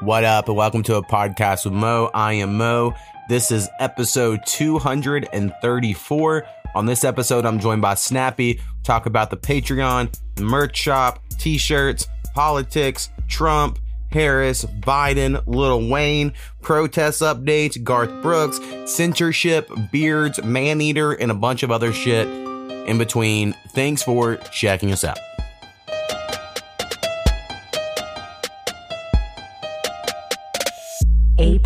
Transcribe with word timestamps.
What 0.00 0.22
up, 0.22 0.46
and 0.46 0.56
welcome 0.56 0.84
to 0.84 0.94
a 0.94 1.02
podcast 1.02 1.64
with 1.64 1.74
Mo. 1.74 2.08
I 2.14 2.34
am 2.34 2.56
Mo. 2.56 2.94
This 3.28 3.50
is 3.50 3.68
episode 3.80 4.46
234. 4.46 6.46
On 6.76 6.86
this 6.86 7.02
episode, 7.02 7.44
I'm 7.44 7.58
joined 7.58 7.82
by 7.82 7.94
Snappy. 7.94 8.60
Talk 8.84 9.06
about 9.06 9.30
the 9.30 9.36
Patreon, 9.36 10.16
the 10.36 10.44
merch 10.44 10.76
shop, 10.76 11.20
t-shirts, 11.38 12.06
politics, 12.32 13.10
Trump, 13.26 13.80
Harris, 14.12 14.64
Biden, 14.64 15.42
Lil 15.48 15.88
Wayne, 15.88 16.32
protest 16.62 17.20
updates, 17.20 17.82
Garth 17.82 18.22
Brooks, 18.22 18.60
censorship, 18.86 19.68
beards, 19.90 20.40
Maneater, 20.44 21.12
and 21.12 21.32
a 21.32 21.34
bunch 21.34 21.64
of 21.64 21.72
other 21.72 21.92
shit 21.92 22.28
in 22.28 22.98
between. 22.98 23.52
Thanks 23.70 24.04
for 24.04 24.36
checking 24.36 24.92
us 24.92 25.02
out. 25.02 25.18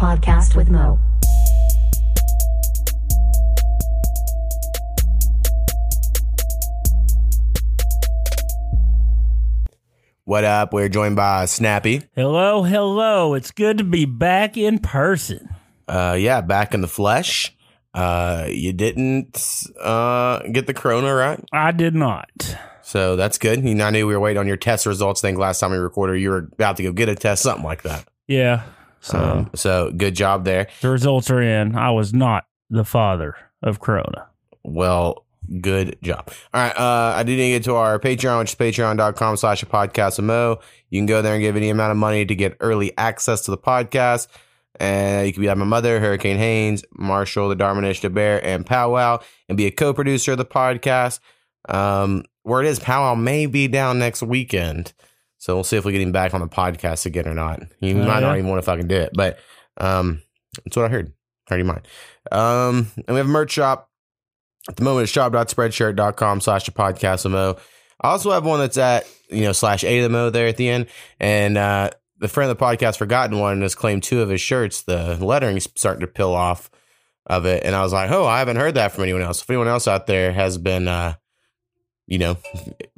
Podcast 0.03 0.57
with 0.57 0.69
Mo. 0.69 0.99
What 10.25 10.43
up? 10.43 10.73
We're 10.73 10.89
joined 10.89 11.15
by 11.15 11.45
Snappy. 11.45 12.03
Hello, 12.17 12.65
hello. 12.65 13.35
It's 13.35 13.53
good 13.53 13.79
to 13.79 13.85
be 13.85 14.05
back 14.05 14.57
in 14.57 14.81
person. 14.81 15.55
Uh, 15.87 16.17
yeah, 16.19 16.41
back 16.41 16.75
in 16.75 16.81
the 16.81 16.89
flesh. 16.89 17.55
Uh, 17.95 18.47
you 18.49 18.73
didn't 18.73 19.41
uh 19.81 20.41
get 20.51 20.67
the 20.67 20.75
corona 20.75 21.15
right, 21.15 21.39
I 21.53 21.71
did 21.71 21.95
not. 21.95 22.57
so 22.83 23.15
that's 23.15 23.39
good. 23.39 23.63
You 23.63 23.77
know, 23.77 23.87
I 23.87 23.91
knew 23.91 24.09
we 24.09 24.15
were 24.15 24.21
waiting 24.21 24.39
on 24.41 24.49
your 24.49 24.57
test 24.57 24.85
results. 24.85 25.23
I 25.23 25.29
think 25.29 25.39
last 25.39 25.61
time 25.61 25.71
we 25.71 25.77
recorded, 25.77 26.21
you 26.21 26.31
were 26.31 26.49
about 26.55 26.77
to 26.79 26.83
go 26.83 26.93
get 26.93 27.09
a 27.09 27.15
test, 27.15 27.43
something 27.45 27.65
like 27.65 27.83
that. 27.83 28.05
Yeah. 28.27 28.65
So 29.03 29.19
Um, 29.19 29.51
so 29.55 29.91
good 29.97 30.15
job 30.15 30.45
there. 30.45 30.69
the 30.81 30.89
results 30.91 31.31
are 31.31 31.43
in. 31.43 31.77
I 31.77 31.91
was 31.91 32.15
not 32.15 32.47
the 32.71 32.85
father 32.85 33.35
of 33.63 33.81
Corona. 33.81 34.29
Well, 34.65 35.27
good 35.61 35.99
job. 36.03 36.31
All 36.55 36.63
right. 36.63 36.77
Uh, 36.77 37.15
I 37.17 37.23
do 37.25 37.33
need 37.37 37.53
to 37.53 37.59
get 37.59 37.65
to 37.65 37.75
our 37.75 37.99
Patreon, 37.99 38.39
which 38.39 38.51
is 38.53 38.55
patreon.com 38.55 39.37
slash 39.37 39.63
a 39.63 39.67
podcast 39.67 40.23
Mo. 40.23 40.61
You 40.89 40.99
can 41.01 41.07
go 41.07 41.21
there 41.21 41.35
and 41.35 41.43
give 41.43 41.57
any 41.57 41.69
amount 41.69 41.91
of 41.91 41.97
money 41.97 42.25
to 42.25 42.35
get 42.35 42.57
early 42.61 42.97
access 42.97 43.43
to 43.43 43.51
the 43.51 43.59
podcast. 43.59 44.29
And 44.81 45.27
you 45.27 45.33
can 45.33 45.43
be 45.43 45.49
like 45.49 45.59
my 45.59 45.65
mother, 45.67 46.01
Hurricane 46.01 46.39
Haynes, 46.39 46.83
Marshall, 46.97 47.49
the 47.51 47.57
Darmanish, 47.57 48.01
the 48.01 48.09
Bear, 48.09 48.43
and 48.45 48.65
Powwow, 48.65 49.19
and 49.49 49.59
be 49.59 49.67
a 49.67 49.71
co 49.71 49.93
producer 49.93 50.33
of 50.33 50.39
the 50.39 50.45
podcast. 50.47 51.19
Um, 51.69 52.25
where 52.43 52.63
it 52.63 52.67
is, 52.69 52.79
Powwow 52.81 53.15
may 53.15 53.47
be 53.47 53.69
down 53.69 53.99
next 53.99 54.23
weekend. 54.23 54.93
So 55.43 55.57
we'll 55.57 55.65
see 55.65 55.77
if 55.77 55.85
we 55.85 55.91
get 55.91 56.01
him 56.01 56.13
back 56.13 56.35
on 56.35 56.41
the 56.41 56.47
podcast 56.47 57.05
again 57.05 57.27
or 57.27 57.35
not. 57.35 57.65
You 57.81 57.97
Oh, 57.97 58.05
might 58.07 58.21
not 58.21 58.35
yeah? 58.35 58.37
even 58.37 58.47
want 58.49 58.59
to 58.63 58.65
fucking 58.65 58.87
do 58.87 58.95
it, 58.95 59.11
but 59.13 59.41
um, 59.77 60.23
that's 60.65 60.77
what 60.77 60.85
I 60.87 60.89
heard. 60.89 61.13
Heard 61.49 61.57
he 61.57 61.65
mind. 61.65 61.81
Um, 62.31 62.87
and 62.97 63.09
we 63.09 63.17
have 63.17 63.27
a 63.27 63.29
merch 63.29 63.51
shop. 63.51 63.91
At 64.69 64.77
the 64.77 64.85
moment, 64.85 65.03
it's 65.03 65.13
shop.spreadshirt.com 65.13 66.41
slash 66.43 66.67
the 66.67 66.71
podcast 66.71 67.29
mo. 67.29 67.57
I 68.01 68.11
also 68.11 68.31
have 68.31 68.45
one 68.47 68.61
that's 68.61 68.79
at, 68.79 69.05
you 69.31 69.43
know, 69.43 69.51
slash 69.51 69.83
a 69.83 70.07
mo 70.07 70.31
there 70.31 70.47
at 70.47 70.57
the 70.59 70.69
end. 70.69 70.87
And 71.19 71.59
uh, 71.59 71.91
the 72.19 72.29
friend 72.29 72.49
of 72.49 72.57
the 72.57 72.65
podcast, 72.65 72.97
Forgotten 72.99 73.41
One, 73.41 73.63
has 73.63 73.75
claimed 73.75 74.05
two 74.05 74.23
of 74.23 74.29
his 74.29 74.41
shirts. 74.41 74.83
The 74.83 75.17
lettering's 75.21 75.69
starting 75.75 76.03
to 76.03 76.07
peel 76.07 76.31
off 76.35 76.71
of 77.27 77.47
it. 77.47 77.65
And 77.65 77.75
I 77.75 77.83
was 77.83 77.93
like, 77.93 78.13
oh, 78.13 78.27
I 78.27 78.39
haven't 78.39 78.59
heard 78.59 78.75
that 78.77 78.93
from 78.93 79.03
anyone 79.03 79.23
else. 79.23 79.43
If 79.43 79.51
anyone 79.51 79.67
else 79.67 79.89
out 79.89 80.07
there 80.07 80.33
has 80.33 80.57
been, 80.57 80.87
uh, 80.87 81.15
you 82.13 82.19
know, 82.19 82.37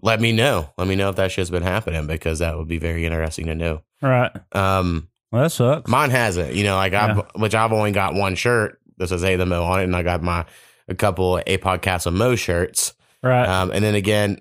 let 0.03 0.21
me 0.21 0.33
know. 0.33 0.69
Let 0.77 0.89
me 0.89 0.97
know 0.97 1.09
if 1.09 1.15
that 1.17 1.31
shit's 1.31 1.49
been 1.51 1.63
happening 1.63 2.09
because 2.09 2.41
that 2.41 2.57
would 2.59 2.67
be 2.67 2.79
very 2.79 3.07
interesting 3.07 3.47
to 3.47 3.55
know. 3.55 3.83
Right. 4.03 4.33
Um, 4.51 5.09
Well, 5.31 5.45
that 5.45 5.51
sucks. 5.51 5.89
Mine 5.89 6.11
hasn't, 6.11 6.55
you 6.55 6.65
know, 6.65 6.75
like 6.75 6.95
I've, 6.95 7.25
which 7.37 7.55
I've 7.55 7.73
only 7.73 7.93
got 7.93 8.15
one 8.15 8.35
shirt 8.35 8.81
that 8.99 9.09
says 9.09 9.23
A 9.23 9.37
the 9.37 9.47
Mo 9.47 9.63
on 9.63 9.81
it, 9.81 9.85
and 9.85 9.95
I 9.95 10.03
got 10.03 10.21
my 10.23 10.45
a 10.89 10.95
couple 10.97 11.39
A 11.47 11.59
podcast 11.59 12.07
of 12.07 12.15
Mo 12.15 12.35
shirts. 12.35 12.95
right. 13.23 13.47
Um, 13.49 13.71
and 13.71 13.85
then 13.85 13.95
again, 13.95 14.41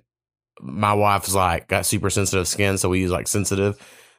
my 0.60 0.94
wife's 0.94 1.36
like 1.36 1.68
got 1.68 1.86
super 1.86 2.10
sensitive 2.10 2.48
skin, 2.48 2.78
so 2.80 2.90
we 2.90 3.00
use 3.00 3.12
like 3.12 3.28
sensitive 3.28 3.78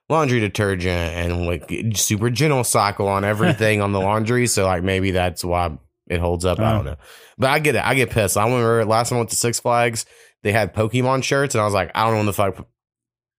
laundry 0.08 0.38
detergent 0.38 1.14
and 1.14 1.46
like 1.46 1.96
super 1.96 2.30
gentle 2.30 2.62
cycle 2.62 3.08
on 3.08 3.24
everything 3.32 3.80
on 3.80 3.90
the 3.92 4.00
laundry. 4.00 4.46
So 4.46 4.66
like 4.66 4.82
maybe 4.84 5.10
that's 5.12 5.44
why 5.44 5.76
it 6.06 6.20
holds 6.20 6.44
up. 6.44 6.60
I 6.60 6.70
Oh. 6.72 6.76
don't 6.76 6.84
know, 6.84 6.96
but 7.38 7.50
I 7.50 7.58
get 7.60 7.74
it. 7.76 7.84
I 7.84 7.94
get 7.94 8.10
pissed. 8.10 8.36
I 8.36 8.44
remember 8.44 8.84
last 8.84 9.08
time 9.08 9.16
I 9.16 9.20
went 9.20 9.30
to 9.30 9.36
Six 9.36 9.60
Flags, 9.60 10.04
they 10.44 10.52
had 10.52 10.74
Pokemon 10.74 11.24
shirts, 11.24 11.54
and 11.54 11.62
I 11.62 11.64
was 11.64 11.74
like, 11.74 11.90
I 11.94 12.04
don't 12.04 12.12
know 12.12 12.18
when 12.18 12.26
the 12.26 12.32
fuck 12.32 12.68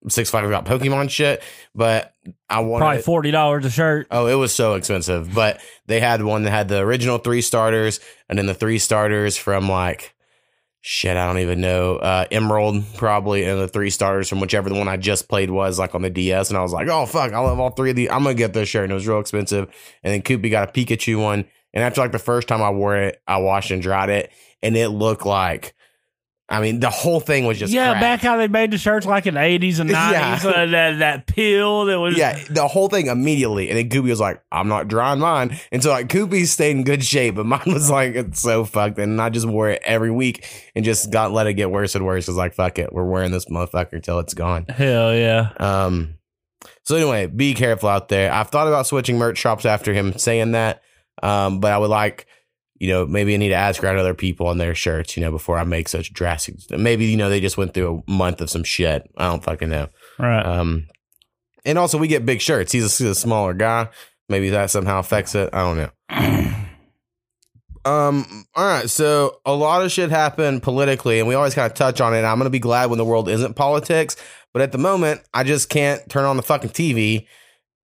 Six 0.09 0.29
Flags 0.29 0.49
got 0.49 0.65
Pokemon 0.65 1.09
shit, 1.09 1.41
but 1.73 2.13
I 2.49 2.59
wanted 2.59 2.83
Probably 2.83 3.01
forty 3.01 3.31
dollars 3.31 3.65
a 3.65 3.69
shirt. 3.69 4.07
Oh, 4.11 4.27
it 4.27 4.35
was 4.35 4.53
so 4.53 4.73
expensive. 4.73 5.33
But 5.33 5.61
they 5.87 5.99
had 5.99 6.21
one 6.23 6.43
that 6.43 6.51
had 6.51 6.67
the 6.67 6.79
original 6.79 7.17
three 7.17 7.41
starters 7.41 7.99
and 8.29 8.37
then 8.37 8.45
the 8.45 8.53
three 8.53 8.77
starters 8.77 9.37
from 9.37 9.67
like 9.69 10.13
shit, 10.81 11.17
I 11.17 11.25
don't 11.25 11.39
even 11.39 11.59
know. 11.59 11.95
Uh 11.95 12.25
Emerald 12.29 12.83
probably 12.97 13.45
and 13.45 13.59
the 13.59 13.67
three 13.67 13.89
starters 13.89 14.29
from 14.29 14.39
whichever 14.39 14.69
the 14.69 14.75
one 14.75 14.87
I 14.87 14.97
just 14.97 15.27
played 15.27 15.49
was 15.49 15.79
like 15.79 15.95
on 15.95 16.03
the 16.03 16.11
DS. 16.11 16.49
And 16.49 16.57
I 16.57 16.61
was 16.61 16.73
like, 16.73 16.87
oh 16.87 17.07
fuck, 17.07 17.33
I 17.33 17.39
love 17.39 17.59
all 17.59 17.71
three 17.71 17.89
of 17.89 17.95
these. 17.95 18.09
I'm 18.09 18.23
gonna 18.23 18.35
get 18.35 18.53
this 18.53 18.69
shirt. 18.69 18.83
And 18.83 18.91
it 18.91 18.95
was 18.95 19.07
real 19.07 19.19
expensive. 19.19 19.73
And 20.03 20.13
then 20.13 20.21
Koopy 20.21 20.51
got 20.51 20.69
a 20.69 20.71
Pikachu 20.71 21.19
one. 21.19 21.45
And 21.73 21.83
after 21.83 22.01
like 22.01 22.11
the 22.11 22.19
first 22.19 22.47
time 22.47 22.61
I 22.61 22.69
wore 22.69 22.95
it, 22.95 23.19
I 23.27 23.37
washed 23.37 23.71
and 23.71 23.81
dried 23.81 24.09
it, 24.09 24.31
and 24.61 24.77
it 24.77 24.89
looked 24.89 25.25
like 25.25 25.73
I 26.47 26.61
mean, 26.61 26.79
the 26.79 26.91
whole 26.91 27.19
thing 27.19 27.45
was 27.45 27.57
just 27.57 27.73
yeah, 27.73 27.89
crap. 27.91 28.01
back 28.01 28.19
how 28.21 28.37
they 28.37 28.47
made 28.47 28.69
the 28.69 28.77
shirts 28.77 29.07
like 29.07 29.25
in 29.25 29.33
the 29.33 29.41
eighties 29.41 29.79
and 29.79 29.89
Yeah. 29.89 30.11
nineties. 30.11 30.45
Uh, 30.45 30.65
that 30.67 30.99
that 30.99 31.25
peel 31.27 31.85
that 31.85 31.99
was 31.99 32.15
Yeah, 32.15 32.37
the 32.51 32.67
whole 32.67 32.87
thing 32.87 33.07
immediately. 33.07 33.69
And 33.69 33.77
then 33.79 33.89
Koopy 33.89 34.09
was 34.09 34.19
like, 34.19 34.43
I'm 34.51 34.67
not 34.67 34.87
drawing 34.87 35.19
mine. 35.19 35.57
And 35.71 35.81
so 35.81 35.89
like 35.89 36.07
Koopy 36.07 36.45
stayed 36.45 36.71
in 36.71 36.83
good 36.83 37.03
shape, 37.03 37.33
but 37.35 37.47
mine 37.47 37.61
was 37.65 37.89
like, 37.89 38.13
it's 38.13 38.39
so 38.41 38.63
fucked. 38.63 38.99
And 38.99 39.19
I 39.19 39.29
just 39.29 39.47
wore 39.47 39.69
it 39.71 39.81
every 39.83 40.11
week 40.11 40.45
and 40.75 40.85
just 40.85 41.11
got 41.11 41.31
let 41.31 41.47
it 41.47 41.55
get 41.55 41.71
worse 41.71 41.95
and 41.95 42.05
worse. 42.05 42.27
It's 42.27 42.37
like, 42.37 42.53
fuck 42.53 42.77
it. 42.77 42.93
We're 42.93 43.05
wearing 43.05 43.31
this 43.31 43.45
motherfucker 43.45 44.03
till 44.03 44.19
it's 44.19 44.35
gone. 44.35 44.65
Hell 44.69 45.15
yeah. 45.15 45.49
Um, 45.57 46.15
so 46.83 46.95
anyway, 46.95 47.25
be 47.25 47.55
careful 47.55 47.89
out 47.89 48.09
there. 48.09 48.31
I've 48.31 48.49
thought 48.49 48.67
about 48.67 48.85
switching 48.85 49.17
merch 49.17 49.39
shops 49.39 49.65
after 49.65 49.93
him 49.93 50.15
saying 50.19 50.51
that. 50.51 50.83
Um, 51.23 51.59
but 51.59 51.71
I 51.71 51.79
would 51.79 51.89
like, 51.89 52.27
you 52.85 52.91
know, 52.91 53.07
maybe 53.07 53.33
I 53.33 53.37
need 53.37 53.49
to 53.49 53.55
ask 53.55 53.83
around 53.83 53.97
other 53.97 54.13
people 54.13 54.45
on 54.45 54.59
their 54.59 54.75
shirts, 54.75 55.17
you 55.17 55.21
know, 55.21 55.31
before 55.31 55.57
I 55.57 55.63
make 55.63 55.89
such 55.89 56.13
drastic. 56.13 56.57
Maybe, 56.69 57.05
you 57.05 57.17
know, 57.17 57.29
they 57.29 57.41
just 57.41 57.57
went 57.57 57.73
through 57.73 58.03
a 58.07 58.11
month 58.11 58.41
of 58.41 58.49
some 58.51 58.63
shit. 58.63 59.09
I 59.17 59.27
don't 59.27 59.43
fucking 59.43 59.69
know. 59.69 59.89
Right. 60.19 60.45
Um, 60.45 60.85
and 61.65 61.79
also 61.79 61.97
we 61.97 62.07
get 62.07 62.27
big 62.27 62.41
shirts. 62.41 62.71
He's 62.71 62.83
a, 62.83 63.03
he's 63.03 63.11
a 63.11 63.15
smaller 63.15 63.55
guy. 63.55 63.89
Maybe 64.29 64.51
that 64.51 64.69
somehow 64.69 64.99
affects 64.99 65.33
it. 65.33 65.49
I 65.51 65.61
don't 65.61 65.77
know. 65.77 66.51
Um. 67.87 68.47
All 68.55 68.65
right. 68.65 68.89
So 68.89 69.41
a 69.45 69.53
lot 69.53 69.83
of 69.83 69.91
shit 69.91 70.09
happened 70.09 70.63
politically, 70.63 71.19
and 71.19 71.27
we 71.27 71.35
always 71.35 71.53
kind 71.53 71.71
of 71.71 71.77
touch 71.77 72.01
on 72.01 72.15
it. 72.15 72.23
I'm 72.23 72.39
gonna 72.39 72.49
be 72.49 72.57
glad 72.57 72.89
when 72.89 72.97
the 72.97 73.05
world 73.05 73.29
isn't 73.29 73.55
politics, 73.55 74.15
but 74.53 74.63
at 74.63 74.71
the 74.71 74.79
moment, 74.79 75.21
I 75.35 75.43
just 75.43 75.69
can't 75.69 76.01
turn 76.09 76.25
on 76.25 76.35
the 76.35 76.41
fucking 76.41 76.71
TV 76.71 77.27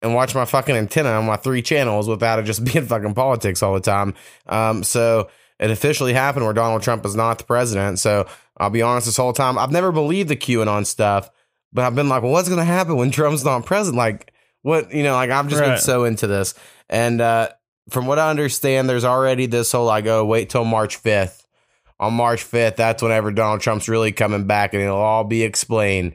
and 0.02 0.14
watch 0.14 0.34
my 0.34 0.44
fucking 0.44 0.76
antenna 0.76 1.10
on 1.10 1.26
my 1.26 1.36
three 1.36 1.62
channels 1.62 2.08
without 2.08 2.38
it 2.38 2.44
just 2.44 2.64
being 2.72 2.86
fucking 2.86 3.14
politics 3.14 3.62
all 3.62 3.74
the 3.74 3.80
time. 3.80 4.14
Um. 4.46 4.82
So 4.82 5.28
it 5.58 5.70
officially 5.70 6.12
happened 6.12 6.44
where 6.44 6.54
Donald 6.54 6.82
Trump 6.82 7.04
is 7.06 7.16
not 7.16 7.38
the 7.38 7.44
president. 7.44 7.98
So 7.98 8.26
I'll 8.58 8.70
be 8.70 8.82
honest, 8.82 9.06
this 9.06 9.16
whole 9.16 9.32
time 9.32 9.58
I've 9.58 9.72
never 9.72 9.92
believed 9.92 10.28
the 10.28 10.36
QAnon 10.36 10.86
stuff, 10.86 11.30
but 11.72 11.84
I've 11.84 11.94
been 11.94 12.08
like, 12.08 12.22
well, 12.22 12.32
what's 12.32 12.48
gonna 12.48 12.64
happen 12.64 12.96
when 12.96 13.10
Trump's 13.12 13.44
not 13.44 13.66
president? 13.66 13.96
Like, 13.98 14.32
what 14.62 14.92
you 14.92 15.02
know? 15.02 15.14
Like 15.14 15.30
I've 15.30 15.48
just 15.48 15.62
been 15.62 15.78
so 15.78 16.04
into 16.04 16.26
this, 16.26 16.54
and 16.88 17.20
uh 17.20 17.48
from 17.90 18.06
what 18.06 18.18
I 18.18 18.30
understand, 18.30 18.88
there's 18.88 19.04
already 19.04 19.46
this 19.46 19.72
whole 19.72 19.86
like, 19.86 20.06
oh, 20.06 20.24
wait 20.24 20.50
till 20.50 20.64
March 20.64 21.02
5th. 21.02 21.44
On 21.98 22.12
March 22.12 22.44
5th, 22.44 22.76
that's 22.76 23.02
whenever 23.02 23.30
Donald 23.30 23.60
Trump's 23.60 23.88
really 23.88 24.12
coming 24.12 24.46
back 24.46 24.74
and 24.74 24.82
it'll 24.82 24.96
all 24.96 25.24
be 25.24 25.42
explained. 25.42 26.14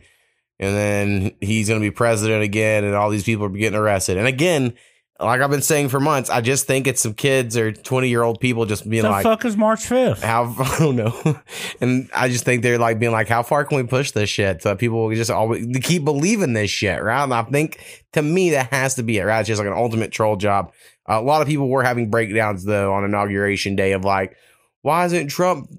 And 0.61 0.75
then 0.75 1.31
he's 1.41 1.67
going 1.67 1.81
to 1.81 1.85
be 1.85 1.91
president 1.91 2.43
again 2.43 2.83
and 2.83 2.95
all 2.95 3.09
these 3.09 3.23
people 3.23 3.45
are 3.45 3.49
getting 3.49 3.77
arrested. 3.77 4.17
And 4.17 4.27
again, 4.27 4.73
like 5.19 5.41
I've 5.41 5.49
been 5.49 5.61
saying 5.61 5.89
for 5.89 5.99
months, 5.99 6.29
I 6.29 6.41
just 6.41 6.67
think 6.67 6.87
it's 6.87 7.01
some 7.01 7.13
kids 7.13 7.57
or 7.57 7.71
20 7.71 8.09
year 8.09 8.23
old 8.23 8.39
people 8.39 8.65
just 8.65 8.89
being 8.89 9.03
the 9.03 9.09
like, 9.09 9.23
fuck 9.23 9.45
is 9.45 9.55
March 9.55 9.85
fifth? 9.85 10.23
how 10.23 10.55
I 10.59 10.79
don't 10.79 10.95
know, 10.95 11.39
and 11.79 12.09
I 12.13 12.29
just 12.29 12.43
think 12.43 12.63
they're 12.63 12.79
like 12.79 12.99
being 12.99 13.11
like, 13.11 13.27
how 13.27 13.43
far 13.43 13.65
can 13.65 13.77
we 13.77 13.83
push 13.83 14.11
this 14.11 14.29
shit 14.29 14.61
so 14.61 14.69
that 14.69 14.79
people 14.79 15.03
will 15.03 15.15
just 15.15 15.31
always 15.31 15.65
keep 15.83 16.03
believing 16.03 16.53
this 16.53 16.71
shit, 16.71 17.01
right? 17.03 17.23
And 17.23 17.33
I 17.33 17.43
think 17.43 18.05
to 18.13 18.21
me 18.21 18.51
that 18.51 18.71
has 18.71 18.95
to 18.95 19.03
be 19.03 19.17
it, 19.17 19.23
right? 19.23 19.39
It's 19.39 19.47
just 19.47 19.59
like 19.59 19.67
an 19.67 19.77
ultimate 19.77 20.11
troll 20.11 20.37
job. 20.37 20.73
a 21.05 21.21
lot 21.21 21.41
of 21.41 21.47
people 21.47 21.69
were 21.69 21.83
having 21.83 22.09
breakdowns 22.09 22.63
though 22.63 22.93
on 22.93 23.03
inauguration 23.03 23.75
day 23.75 23.91
of 23.93 24.03
like, 24.03 24.35
why 24.81 25.05
isn't 25.05 25.27
Trump? 25.27 25.69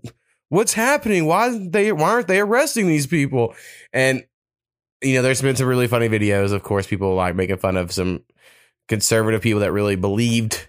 What's 0.48 0.74
happening? 0.74 1.26
Why 1.26 1.48
isn't 1.48 1.72
they? 1.72 1.92
Why 1.92 2.10
aren't 2.10 2.28
they 2.28 2.40
arresting 2.40 2.86
these 2.86 3.06
people? 3.06 3.54
And 3.92 4.22
you 5.02 5.14
know, 5.14 5.22
there's 5.22 5.42
been 5.42 5.56
some 5.56 5.66
really 5.66 5.88
funny 5.88 6.08
videos. 6.08 6.52
Of 6.52 6.62
course, 6.62 6.86
people 6.86 7.14
like 7.14 7.34
making 7.34 7.58
fun 7.58 7.76
of 7.76 7.92
some 7.92 8.22
conservative 8.88 9.42
people 9.42 9.60
that 9.60 9.72
really 9.72 9.96
believed 9.96 10.68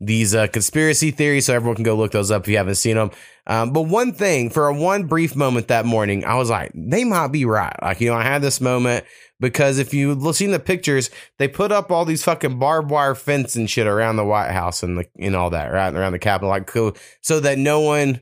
these 0.00 0.34
uh, 0.34 0.48
conspiracy 0.48 1.10
theories. 1.10 1.46
So 1.46 1.54
everyone 1.54 1.76
can 1.76 1.84
go 1.84 1.96
look 1.96 2.12
those 2.12 2.30
up 2.30 2.42
if 2.42 2.48
you 2.48 2.56
haven't 2.56 2.74
seen 2.74 2.96
them. 2.96 3.10
Um, 3.46 3.72
but 3.72 3.82
one 3.82 4.12
thing, 4.12 4.50
for 4.50 4.68
a 4.68 4.74
one 4.74 5.04
brief 5.04 5.34
moment 5.34 5.68
that 5.68 5.86
morning, 5.86 6.24
I 6.24 6.34
was 6.36 6.50
like, 6.50 6.72
they 6.74 7.04
might 7.04 7.28
be 7.28 7.44
right. 7.44 7.74
Like, 7.82 8.00
you 8.00 8.10
know, 8.10 8.16
I 8.16 8.22
had 8.22 8.42
this 8.42 8.60
moment 8.60 9.04
because 9.40 9.78
if 9.78 9.92
you 9.92 10.32
seen 10.32 10.52
the 10.52 10.60
pictures, 10.60 11.10
they 11.38 11.48
put 11.48 11.72
up 11.72 11.90
all 11.90 12.04
these 12.04 12.22
fucking 12.22 12.58
barbed 12.58 12.90
wire 12.90 13.14
fence 13.14 13.56
and 13.56 13.68
shit 13.68 13.86
around 13.86 14.16
the 14.16 14.24
White 14.24 14.52
House 14.52 14.82
and 14.82 14.98
the 14.98 15.06
and 15.18 15.34
all 15.34 15.50
that 15.50 15.72
right 15.72 15.94
around 15.94 16.12
the 16.12 16.18
Capitol, 16.18 16.50
like 16.50 16.66
co- 16.66 16.94
so 17.20 17.40
that 17.40 17.58
no 17.58 17.80
one 17.80 18.20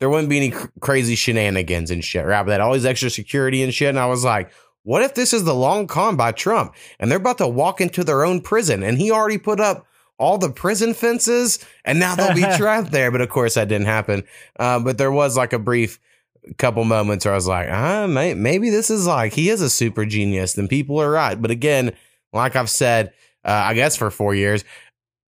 there 0.00 0.10
wouldn't 0.10 0.28
be 0.28 0.36
any 0.36 0.50
cr- 0.50 0.66
crazy 0.80 1.14
shenanigans 1.14 1.90
and 1.90 2.04
shit, 2.04 2.26
right? 2.26 2.42
But 2.42 2.50
that 2.50 2.60
all 2.60 2.74
these 2.74 2.84
extra 2.84 3.08
security 3.08 3.62
and 3.62 3.72
shit, 3.72 3.88
and 3.88 3.98
I 3.98 4.06
was 4.06 4.24
like. 4.24 4.50
What 4.86 5.02
if 5.02 5.14
this 5.14 5.32
is 5.32 5.42
the 5.42 5.52
long 5.52 5.88
con 5.88 6.14
by 6.14 6.30
Trump 6.30 6.72
and 7.00 7.10
they're 7.10 7.18
about 7.18 7.38
to 7.38 7.48
walk 7.48 7.80
into 7.80 8.04
their 8.04 8.24
own 8.24 8.40
prison 8.40 8.84
and 8.84 8.96
he 8.98 9.10
already 9.10 9.36
put 9.36 9.58
up 9.58 9.84
all 10.16 10.38
the 10.38 10.48
prison 10.48 10.94
fences 10.94 11.58
and 11.84 11.98
now 11.98 12.14
they'll 12.14 12.36
be 12.36 12.42
trapped 12.56 12.92
there? 12.92 13.10
But 13.10 13.20
of 13.20 13.28
course, 13.28 13.54
that 13.54 13.66
didn't 13.66 13.88
happen. 13.88 14.22
Uh, 14.60 14.78
but 14.78 14.96
there 14.96 15.10
was 15.10 15.36
like 15.36 15.52
a 15.52 15.58
brief 15.58 15.98
couple 16.58 16.84
moments 16.84 17.24
where 17.24 17.34
I 17.34 17.36
was 17.36 17.48
like, 17.48 17.68
ah, 17.68 18.06
may- 18.06 18.34
maybe 18.34 18.70
this 18.70 18.88
is 18.88 19.08
like 19.08 19.32
he 19.32 19.50
is 19.50 19.60
a 19.60 19.68
super 19.68 20.06
genius. 20.06 20.52
Then 20.52 20.68
people 20.68 21.02
are 21.02 21.10
right. 21.10 21.34
But 21.34 21.50
again, 21.50 21.92
like 22.32 22.54
I've 22.54 22.70
said, 22.70 23.12
uh, 23.44 23.50
I 23.64 23.74
guess 23.74 23.96
for 23.96 24.12
four 24.12 24.36
years, 24.36 24.62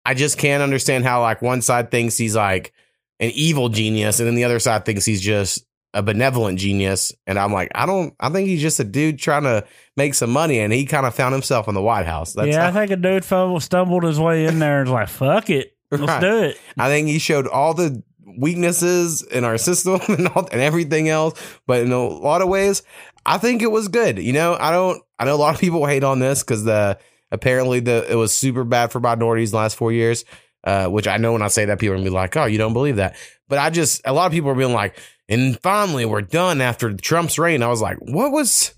I 0.05 0.13
just 0.13 0.37
can't 0.37 0.61
understand 0.61 1.03
how 1.03 1.21
like 1.21 1.41
one 1.41 1.63
side 1.63 1.89
thinks 1.89 2.15
he's 2.15 2.35
like 2.35 2.73
an 3.19 3.31
evil 3.31 3.69
genius 3.69 4.19
and 4.19 4.27
then 4.27 4.35
the 4.35 4.43
other 4.43 4.59
side 4.59 4.85
thinks 4.85 5.03
he's 5.03 5.19
just 5.19 5.65
a 5.97 6.03
benevolent 6.03 6.59
genius. 6.59 7.11
And 7.25 7.39
I'm 7.39 7.51
like, 7.51 7.71
I 7.73 7.85
don't, 7.85 8.13
I 8.19 8.29
think 8.29 8.47
he's 8.47 8.61
just 8.61 8.79
a 8.79 8.83
dude 8.83 9.17
trying 9.17 9.43
to 9.43 9.65
make 9.95 10.13
some 10.13 10.29
money 10.29 10.59
and 10.59 10.71
he 10.71 10.85
kind 10.85 11.05
of 11.05 11.15
found 11.15 11.33
himself 11.33 11.67
in 11.67 11.73
the 11.73 11.81
White 11.81 12.05
House. 12.05 12.33
That's 12.33 12.49
yeah, 12.49 12.67
I 12.67 12.71
think 12.77 12.91
a 12.91 12.95
dude 12.95 13.25
fumbled, 13.25 13.63
stumbled 13.63 14.03
his 14.03 14.19
way 14.19 14.45
in 14.45 14.59
there 14.59 14.81
and 14.81 14.89
was 14.89 14.93
like, 14.93 15.09
fuck 15.09 15.49
it. 15.49 15.73
Let's 15.89 16.03
Right. 16.03 16.21
do 16.21 16.37
it. 16.43 16.59
I 16.77 16.87
think 16.89 17.07
he 17.07 17.17
showed 17.17 17.47
all 17.47 17.73
the 17.73 18.03
weaknesses 18.37 19.23
in 19.23 19.43
our 19.43 19.57
system 19.57 19.99
and 20.07 20.27
all, 20.29 20.47
and 20.51 20.61
everything 20.61 21.09
else. 21.09 21.39
But 21.65 21.81
in 21.81 21.91
a 21.91 22.07
lot 22.07 22.41
of 22.41 22.47
ways, 22.47 22.83
I 23.25 23.37
think 23.37 23.61
it 23.61 23.71
was 23.71 23.87
good. 23.87 24.19
You 24.19 24.33
know, 24.33 24.55
I 24.59 24.71
don't. 24.71 25.01
I 25.19 25.25
know 25.25 25.35
a 25.35 25.37
lot 25.37 25.55
of 25.55 25.61
people 25.61 25.85
hate 25.85 26.03
on 26.03 26.19
this 26.19 26.43
because 26.43 26.63
the 26.63 26.97
apparently 27.31 27.79
the 27.79 28.05
it 28.09 28.15
was 28.15 28.35
super 28.35 28.63
bad 28.63 28.91
for 28.91 28.99
minorities 28.99 29.51
the 29.51 29.57
last 29.57 29.75
four 29.75 29.91
years. 29.91 30.25
Uh, 30.63 30.87
which 30.87 31.07
I 31.07 31.17
know 31.17 31.31
when 31.31 31.41
I 31.41 31.47
say 31.47 31.65
that, 31.65 31.79
people 31.79 31.93
are 31.93 31.97
gonna 31.97 32.09
be 32.09 32.13
like, 32.13 32.35
"Oh, 32.35 32.45
you 32.45 32.57
don't 32.57 32.73
believe 32.73 32.97
that." 32.97 33.15
But 33.47 33.59
I 33.59 33.69
just 33.69 34.01
a 34.05 34.11
lot 34.13 34.25
of 34.25 34.31
people 34.33 34.49
are 34.49 34.55
being 34.55 34.73
like, 34.73 34.99
"And 35.29 35.59
finally, 35.61 36.05
we're 36.05 36.21
done 36.21 36.61
after 36.61 36.93
Trump's 36.93 37.37
reign." 37.39 37.63
I 37.63 37.67
was 37.67 37.81
like, 37.81 37.97
"What 37.99 38.31
was?" 38.31 38.73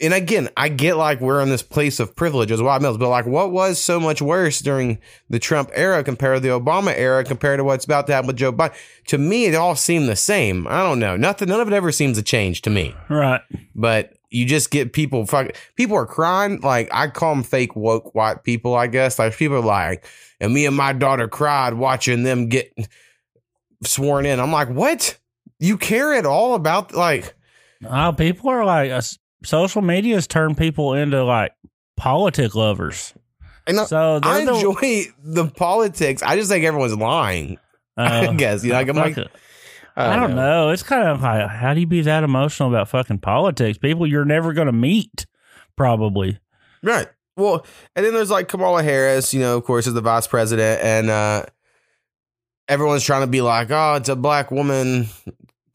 And 0.00 0.14
again, 0.14 0.48
I 0.56 0.68
get 0.68 0.96
like 0.96 1.20
we're 1.20 1.40
in 1.40 1.48
this 1.48 1.62
place 1.62 1.98
of 1.98 2.14
privilege 2.14 2.52
as 2.52 2.62
white 2.62 2.80
males, 2.80 2.98
but 2.98 3.08
like, 3.08 3.26
what 3.26 3.50
was 3.50 3.80
so 3.80 3.98
much 3.98 4.22
worse 4.22 4.60
during 4.60 5.00
the 5.28 5.40
Trump 5.40 5.70
era 5.74 6.04
compared 6.04 6.36
to 6.36 6.40
the 6.40 6.54
Obama 6.54 6.94
era 6.96 7.24
compared 7.24 7.58
to 7.58 7.64
what's 7.64 7.84
about 7.84 8.06
to 8.06 8.12
happen 8.12 8.28
with 8.28 8.36
Joe 8.36 8.52
Biden? 8.52 8.76
To 9.08 9.18
me, 9.18 9.46
it 9.46 9.56
all 9.56 9.74
seemed 9.74 10.08
the 10.08 10.14
same. 10.14 10.68
I 10.68 10.84
don't 10.84 11.00
know. 11.00 11.16
Nothing. 11.16 11.48
None 11.48 11.60
of 11.60 11.66
it 11.66 11.74
ever 11.74 11.90
seems 11.90 12.16
to 12.16 12.22
change 12.22 12.62
to 12.62 12.70
me. 12.70 12.94
Right. 13.08 13.40
But 13.74 14.14
you 14.30 14.44
just 14.44 14.70
get 14.70 14.92
people. 14.92 15.26
Fuck, 15.26 15.56
people 15.74 15.96
are 15.96 16.06
crying. 16.06 16.60
Like 16.60 16.88
I 16.92 17.08
call 17.08 17.34
them 17.34 17.42
fake 17.42 17.74
woke 17.74 18.14
white 18.14 18.44
people. 18.44 18.74
I 18.74 18.86
guess 18.86 19.18
like 19.18 19.36
people 19.36 19.56
are 19.56 19.60
like, 19.60 20.06
and 20.40 20.54
me 20.54 20.66
and 20.66 20.76
my 20.76 20.92
daughter 20.92 21.28
cried 21.28 21.74
watching 21.74 22.22
them 22.22 22.48
get 22.48 22.72
sworn 23.84 24.26
in. 24.26 24.38
I'm 24.38 24.52
like, 24.52 24.68
what? 24.68 25.18
You 25.60 25.76
care 25.76 26.14
at 26.14 26.26
all 26.26 26.54
about 26.54 26.94
like? 26.94 27.34
Oh, 27.88 28.12
people 28.12 28.50
are 28.50 28.64
like, 28.64 28.90
uh, 28.90 29.00
social 29.44 29.82
media 29.82 30.14
has 30.16 30.26
turned 30.26 30.56
people 30.58 30.94
into 30.94 31.22
like 31.24 31.52
politic 31.96 32.54
lovers. 32.54 33.14
And 33.66 33.78
I- 33.80 33.84
So 33.84 34.20
I 34.22 34.38
they're 34.42 34.46
the- 34.46 34.54
enjoy 34.54 35.04
the 35.22 35.46
politics. 35.46 36.22
I 36.22 36.36
just 36.36 36.50
think 36.50 36.64
everyone's 36.64 36.96
lying. 36.96 37.58
I 37.96 38.26
uh, 38.26 38.32
guess 38.32 38.62
you 38.64 38.70
know. 38.70 38.76
Like, 38.76 38.88
I'm 38.88 38.96
like, 38.96 39.18
it. 39.18 39.28
I 39.96 40.14
don't 40.14 40.36
know. 40.36 40.70
It's 40.70 40.84
kind 40.84 41.08
of 41.08 41.20
like, 41.22 41.48
how 41.48 41.74
do 41.74 41.80
you 41.80 41.86
be 41.86 42.02
that 42.02 42.22
emotional 42.22 42.68
about 42.68 42.88
fucking 42.88 43.18
politics? 43.18 43.78
People 43.78 44.06
you're 44.06 44.24
never 44.24 44.52
going 44.52 44.66
to 44.66 44.72
meet, 44.72 45.26
probably. 45.76 46.38
Right. 46.84 47.08
Well, 47.36 47.66
and 47.96 48.06
then 48.06 48.14
there's 48.14 48.30
like 48.30 48.46
Kamala 48.46 48.84
Harris, 48.84 49.34
you 49.34 49.40
know, 49.40 49.56
of 49.56 49.64
course, 49.64 49.88
is 49.88 49.94
the 49.94 50.00
vice 50.00 50.28
president, 50.28 50.80
and 50.84 51.10
uh 51.10 51.42
everyone's 52.68 53.02
trying 53.04 53.22
to 53.22 53.26
be 53.26 53.40
like, 53.40 53.70
oh, 53.70 53.94
it's 53.94 54.08
a 54.08 54.16
black 54.16 54.50
woman, 54.50 55.08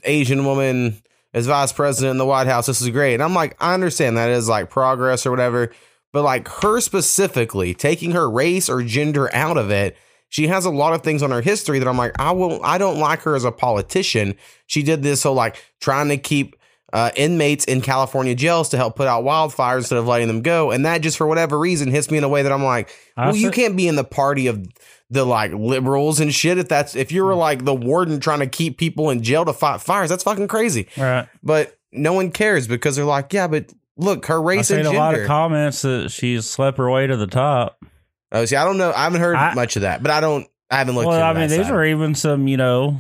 Asian 0.06 0.46
woman 0.46 1.02
as 1.34 1.48
vice 1.48 1.74
president 1.74 2.12
in 2.12 2.18
the 2.18 2.26
White 2.26 2.48
House. 2.48 2.68
This 2.68 2.82
is 2.82 2.90
great. 2.90 3.16
And 3.16 3.24
I'm 3.24 3.34
like, 3.34 3.56
I 3.60 3.74
understand 3.74 4.18
that 4.18 4.30
is 4.30 4.48
like 4.48 4.70
progress 4.70 5.26
or 5.26 5.32
whatever, 5.32 5.72
but 6.12 6.24
like 6.24 6.48
her 6.48 6.80
specifically, 6.80 7.74
taking 7.74 8.12
her 8.12 8.30
race 8.30 8.70
or 8.70 8.84
gender 8.84 9.34
out 9.34 9.58
of 9.58 9.72
it, 9.72 9.98
she 10.30 10.48
has 10.48 10.66
a 10.66 10.72
lot 10.72 10.94
of 10.94 11.04
things 11.04 11.22
on 11.22 11.32
her 11.32 11.42
history 11.42 11.80
that 11.80 11.88
I'm 11.88 11.98
like, 11.98 12.20
I 12.20 12.32
will 12.32 12.60
I 12.64 12.78
don't 12.78 13.00
like 13.00 13.22
her 13.22 13.36
as 13.36 13.46
a 13.46 13.52
politician. 13.52 14.36
She 14.68 14.84
did 14.84 15.04
this 15.04 15.24
whole 15.24 15.36
like 15.36 15.64
trying 15.80 16.10
to 16.10 16.18
keep 16.18 16.56
uh, 16.94 17.10
inmates 17.16 17.66
in 17.66 17.82
California 17.82 18.36
jails 18.36 18.70
to 18.70 18.78
help 18.78 18.96
put 18.96 19.08
out 19.08 19.24
wildfires 19.24 19.78
instead 19.78 19.98
of 19.98 20.08
letting 20.08 20.28
them 20.28 20.44
go. 20.44 20.70
And 20.70 20.86
that 20.86 21.02
just 21.02 21.18
for 21.18 21.26
whatever 21.26 21.58
reason 21.58 21.90
hits 21.90 22.12
me 22.12 22.20
in 22.20 22.24
a 22.24 22.30
way 22.30 22.44
that 22.44 22.52
I'm 22.52 22.64
like, 22.64 22.96
well, 23.18 23.36
you 23.36 23.50
can't 23.50 23.76
be 23.76 23.88
in 23.88 23.96
the 23.96 24.04
party 24.04 24.46
of 24.46 24.64
the 25.14 25.26
like 25.26 25.52
liberals 25.54 26.20
and 26.20 26.34
shit. 26.34 26.58
If 26.58 26.68
that's 26.68 26.96
if 26.96 27.12
you 27.12 27.24
were 27.24 27.36
like 27.36 27.64
the 27.66 27.74
warden 27.74 28.20
trying 28.20 28.40
to 28.40 28.48
keep 28.48 28.78
people 28.78 29.10
in 29.10 29.22
jail 29.24 29.46
to 29.46 29.54
fight 29.54 29.82
fires, 29.82 30.10
that's 30.10 30.24
fucking 30.24 30.48
crazy. 30.48 30.88
Right. 30.98 31.28
But 31.42 31.78
no 31.92 32.14
one 32.14 32.32
cares 32.32 32.68
because 32.68 32.96
they're 32.96 33.06
like, 33.06 33.32
yeah, 33.34 33.48
but 33.48 33.72
look, 33.98 34.26
her 34.26 34.40
I've 34.40 34.44
race 34.44 34.68
seen 34.68 34.80
and 34.80 34.88
a 34.88 34.92
lot 34.92 35.16
of 35.16 35.28
comments 35.28 35.84
that 35.84 36.10
she's 36.10 36.50
slept 36.50 36.78
her 36.80 36.90
way 36.90 37.08
to 37.08 37.16
the 37.16 37.28
top. 37.28 37.84
oh, 38.32 38.46
see, 38.46 38.56
I 38.56 38.66
don't 38.66 38.78
know. 38.78 38.92
I 38.92 39.04
haven't 39.04 39.22
heard 39.22 39.36
I- 39.36 39.54
much 39.54 39.76
of 39.76 39.84
that, 39.84 40.02
but 40.04 40.12
I 40.12 40.20
don't. 40.20 40.48
I 40.72 40.78
haven't 40.78 40.96
looked. 40.96 41.08
Well, 41.08 41.22
I 41.22 41.34
mean, 41.34 41.50
these 41.50 41.68
side. 41.68 41.72
are 41.72 41.86
even 41.86 42.16
some, 42.16 42.48
you 42.48 42.58
know, 42.58 42.98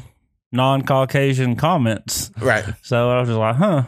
non-Caucasian 0.51 1.56
comments. 1.56 2.31
right. 2.39 2.63
So 2.83 3.09
I 3.09 3.19
was 3.19 3.30
just 3.30 3.39
like, 3.39 3.56
huh. 3.56 3.83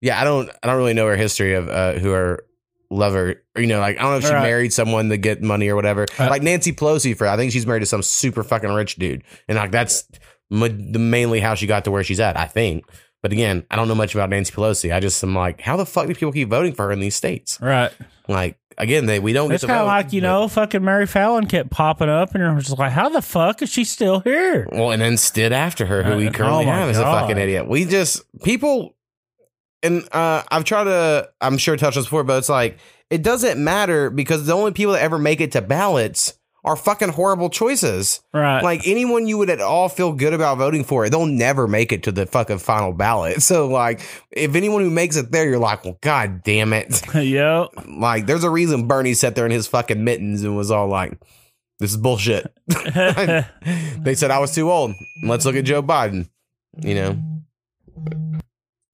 Yeah, 0.00 0.20
I 0.20 0.24
don't. 0.24 0.50
I 0.62 0.66
don't 0.68 0.76
really 0.76 0.94
know 0.94 1.06
her 1.06 1.16
history 1.16 1.54
of 1.54 1.68
uh, 1.68 1.92
who 1.94 2.10
her 2.10 2.44
lover. 2.94 3.42
You 3.56 3.66
know, 3.66 3.80
like 3.80 3.98
I 3.98 4.02
don't 4.02 4.10
know 4.12 4.16
if 4.18 4.24
she 4.26 4.32
Right. 4.32 4.42
married 4.42 4.72
someone 4.72 5.08
to 5.10 5.16
get 5.16 5.42
money 5.42 5.68
or 5.68 5.76
whatever. 5.76 6.06
Uh, 6.18 6.28
like 6.30 6.42
Nancy 6.42 6.72
Pelosi, 6.72 7.16
for 7.16 7.26
I 7.26 7.36
think 7.36 7.52
she's 7.52 7.66
married 7.66 7.80
to 7.80 7.86
some 7.86 8.02
super 8.02 8.42
fucking 8.42 8.70
rich 8.72 8.96
dude, 8.96 9.22
and 9.48 9.56
like 9.58 9.70
that's 9.70 10.08
ma- 10.50 10.68
mainly 10.68 11.40
how 11.40 11.54
she 11.54 11.66
got 11.66 11.84
to 11.84 11.90
where 11.90 12.04
she's 12.04 12.20
at. 12.20 12.36
I 12.38 12.46
think. 12.46 12.84
But 13.22 13.32
again, 13.32 13.64
I 13.70 13.76
don't 13.76 13.88
know 13.88 13.94
much 13.94 14.14
about 14.14 14.28
Nancy 14.28 14.52
Pelosi. 14.52 14.94
I 14.94 15.00
just 15.00 15.22
am 15.24 15.34
like, 15.34 15.62
how 15.62 15.78
the 15.78 15.86
fuck 15.86 16.06
do 16.08 16.14
people 16.14 16.30
keep 16.32 16.50
voting 16.50 16.74
for 16.74 16.84
her 16.86 16.92
in 16.92 17.00
these 17.00 17.16
states? 17.16 17.58
Right. 17.60 17.90
Like 18.28 18.58
again, 18.76 19.06
they 19.06 19.18
we 19.18 19.32
don't 19.32 19.50
It's 19.50 19.64
kind 19.64 19.80
of 19.80 19.86
like, 19.86 20.12
you 20.12 20.20
but- 20.20 20.26
know, 20.26 20.48
fucking 20.48 20.84
Mary 20.84 21.06
Fallin 21.06 21.48
kept 21.48 21.70
popping 21.70 22.10
up 22.10 22.34
and 22.34 22.42
you're 22.44 22.54
just 22.60 22.78
like, 22.78 22.92
how 22.92 23.08
the 23.08 23.22
fuck 23.22 23.62
is 23.62 23.70
she 23.70 23.84
still 23.84 24.20
here? 24.20 24.68
Well, 24.72 24.90
and 24.90 25.00
then 25.00 25.16
Stitt 25.16 25.52
after 25.52 25.86
her, 25.86 26.02
who 26.02 26.16
we 26.18 26.28
Uh, 26.28 26.32
currently 26.32 26.64
oh 26.66 26.68
have 26.68 26.90
is 26.90 26.98
a 26.98 27.02
fucking 27.04 27.38
idiot. 27.38 27.66
We 27.66 27.86
just 27.86 28.20
people, 28.42 28.94
and 29.84 30.08
uh, 30.12 30.42
I've 30.50 30.64
tried 30.64 30.84
to, 30.84 31.30
I'm 31.40 31.58
sure 31.58 31.76
touch 31.76 31.94
this 31.94 32.06
before, 32.06 32.24
but 32.24 32.38
it's 32.38 32.48
like 32.48 32.78
it 33.10 33.22
doesn't 33.22 33.62
matter 33.62 34.10
because 34.10 34.46
the 34.46 34.54
only 34.54 34.72
people 34.72 34.94
that 34.94 35.02
ever 35.02 35.18
make 35.18 35.40
it 35.40 35.52
to 35.52 35.62
ballots 35.62 36.36
are 36.64 36.76
fucking 36.76 37.10
horrible 37.10 37.50
choices. 37.50 38.22
Right. 38.32 38.62
Like 38.62 38.86
anyone 38.86 39.26
you 39.26 39.36
would 39.38 39.50
at 39.50 39.60
all 39.60 39.90
feel 39.90 40.12
good 40.12 40.32
about 40.32 40.56
voting 40.56 40.82
for, 40.82 41.08
they'll 41.10 41.26
never 41.26 41.68
make 41.68 41.92
it 41.92 42.04
to 42.04 42.12
the 42.12 42.26
fucking 42.26 42.58
final 42.58 42.92
ballot. 42.92 43.42
So 43.44 43.68
like, 43.68 44.00
if 44.30 44.54
anyone 44.54 44.80
who 44.80 44.90
makes 44.90 45.16
it 45.16 45.30
there, 45.30 45.46
you're 45.46 45.58
like, 45.58 45.84
well, 45.84 45.98
god 46.00 46.42
damn 46.42 46.72
it. 46.72 47.02
yep. 47.14 47.68
Like, 47.86 48.24
there's 48.26 48.42
a 48.42 48.48
reason 48.48 48.88
Bernie 48.88 49.12
sat 49.12 49.34
there 49.34 49.44
in 49.44 49.52
his 49.52 49.66
fucking 49.66 50.02
mittens 50.02 50.42
and 50.42 50.56
was 50.56 50.70
all 50.70 50.88
like, 50.88 51.20
this 51.78 51.90
is 51.90 51.98
bullshit. 51.98 52.50
they 52.66 54.14
said 54.14 54.30
I 54.30 54.38
was 54.38 54.54
too 54.54 54.70
old. 54.70 54.94
Let's 55.22 55.44
look 55.44 55.56
at 55.56 55.64
Joe 55.64 55.82
Biden. 55.82 56.28
You 56.82 56.94
know. 56.94 57.18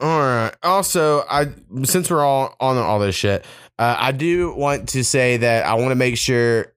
All 0.00 0.18
right. 0.18 0.54
Also, 0.62 1.24
I 1.28 1.48
since 1.84 2.10
we're 2.10 2.24
all 2.24 2.56
on 2.58 2.78
all 2.78 2.98
this 2.98 3.14
shit, 3.14 3.44
uh, 3.78 3.96
I 3.98 4.12
do 4.12 4.54
want 4.54 4.90
to 4.90 5.04
say 5.04 5.38
that 5.38 5.66
I 5.66 5.74
want 5.74 5.90
to 5.90 5.94
make 5.94 6.16
sure, 6.16 6.72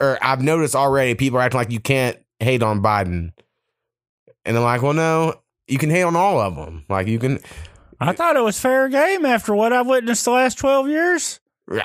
or 0.00 0.18
I've 0.20 0.42
noticed 0.42 0.74
already 0.74 1.14
people 1.14 1.38
are 1.38 1.42
acting 1.42 1.58
like 1.58 1.70
you 1.70 1.80
can't 1.80 2.18
hate 2.40 2.62
on 2.62 2.82
Biden, 2.82 3.32
and 4.44 4.56
I'm 4.56 4.62
like, 4.64 4.82
well, 4.82 4.94
no, 4.94 5.40
you 5.68 5.78
can 5.78 5.90
hate 5.90 6.02
on 6.02 6.16
all 6.16 6.40
of 6.40 6.56
them. 6.56 6.84
Like 6.88 7.06
you 7.06 7.18
can. 7.20 7.38
I 8.00 8.12
thought 8.12 8.36
it 8.36 8.42
was 8.42 8.58
fair 8.58 8.88
game 8.88 9.26
after 9.26 9.54
what 9.54 9.72
I've 9.72 9.86
witnessed 9.86 10.24
the 10.24 10.30
last 10.30 10.56
12 10.58 10.88
years. 10.88 11.40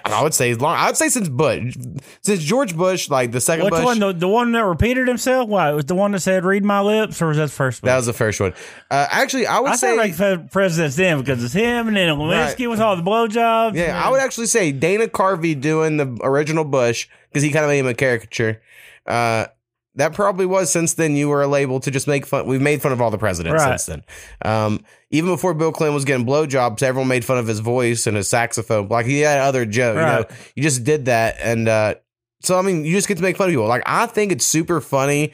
I 0.06 0.24
would 0.24 0.34
say 0.34 0.52
as 0.52 0.62
long. 0.62 0.76
I 0.76 0.88
would 0.88 0.98
say 0.98 1.10
since 1.10 1.28
Bush, 1.28 1.76
since 2.22 2.42
George 2.42 2.76
Bush, 2.76 3.10
like 3.10 3.32
the 3.32 3.42
second 3.42 3.66
Which 3.66 3.74
Bush. 3.74 3.84
one? 3.84 4.00
The, 4.00 4.14
the 4.14 4.28
one 4.28 4.52
that 4.54 4.66
repeated 4.66 5.08
himself? 5.08 5.50
Why? 5.50 5.72
It 5.72 5.74
was 5.76 5.86
the 5.86 5.96
one 5.96 6.12
that 6.14 6.22
said, 6.22 6.46
read 6.46 6.64
my 6.64 6.80
lips, 6.80 7.22
or 7.22 7.28
was 7.28 7.38
that 7.38 7.48
the 7.48 7.52
first 7.52 7.84
one? 7.84 7.88
that 7.88 7.98
was 7.98 8.06
the 8.06 8.14
first 8.14 8.40
one. 8.40 8.54
Uh, 8.90 9.08
actually, 9.10 9.46
I 9.46 9.60
would 9.60 9.72
I 9.72 9.76
say 9.76 9.98
like 9.98 10.16
president's 10.52 10.96
then 10.96 11.20
because 11.20 11.44
it's 11.44 11.54
him 11.54 11.88
and 11.88 11.98
then 11.98 12.10
Lewinsky 12.16 12.70
with 12.70 12.80
all 12.80 12.96
the 12.96 13.04
blowjobs. 13.04 13.76
Yeah, 13.76 14.02
I 14.02 14.10
would 14.10 14.22
actually 14.22 14.48
say 14.48 14.72
Dana 14.72 15.08
Carvey 15.08 15.60
doing 15.60 15.98
the 15.98 16.18
original 16.24 16.64
Bush 16.64 17.08
because 17.30 17.44
he 17.44 17.52
kind 17.52 17.66
of 17.66 17.70
made 17.70 17.80
him 17.80 17.88
a 17.88 17.94
caricature. 17.94 18.62
Uh, 19.06 19.48
that 19.96 20.14
probably 20.14 20.46
was 20.46 20.72
since 20.72 20.94
then 20.96 21.16
you 21.16 21.30
were 21.30 21.46
labeled 21.46 21.84
to 21.84 21.92
just 21.92 22.08
make 22.08 22.26
fun. 22.26 22.48
We've 22.48 22.62
made 22.62 22.82
fun 22.82 22.92
of 22.92 23.02
all 23.02 23.12
the 23.12 23.18
presidents 23.18 23.62
Right. 23.64 23.80
since 23.80 23.86
then. 23.86 24.04
Um, 24.44 24.84
even 25.12 25.30
before 25.30 25.54
Bill 25.54 25.72
Clinton 25.72 25.94
was 25.94 26.06
getting 26.06 26.26
blowjobs, 26.26 26.82
everyone 26.82 27.08
made 27.08 27.24
fun 27.24 27.38
of 27.38 27.46
his 27.48 27.60
voice 27.60 28.08
and 28.08 28.18
his 28.18 28.28
saxophone. 28.28 28.88
Like 28.88 29.06
he 29.06 29.20
had 29.20 29.40
other 29.40 29.66
Joe, 29.66 29.90
you 29.94 30.00
know, 30.00 30.18
Right. 30.28 30.32
you 30.56 30.64
just 30.64 30.84
did 30.84 31.06
that. 31.06 31.38
And, 31.40 31.68
uh, 31.68 31.96
so, 32.42 32.58
I 32.58 32.62
mean, 32.62 32.84
you 32.86 32.94
just 32.96 33.08
get 33.08 33.18
to 33.18 33.24
make 33.24 33.38
fun 33.38 33.48
of 33.48 33.52
people. 33.52 33.68
Like, 33.68 33.84
I 33.86 34.06
think 34.08 34.32
it's 34.32 34.46
super 34.46 34.82
funny. 34.82 35.34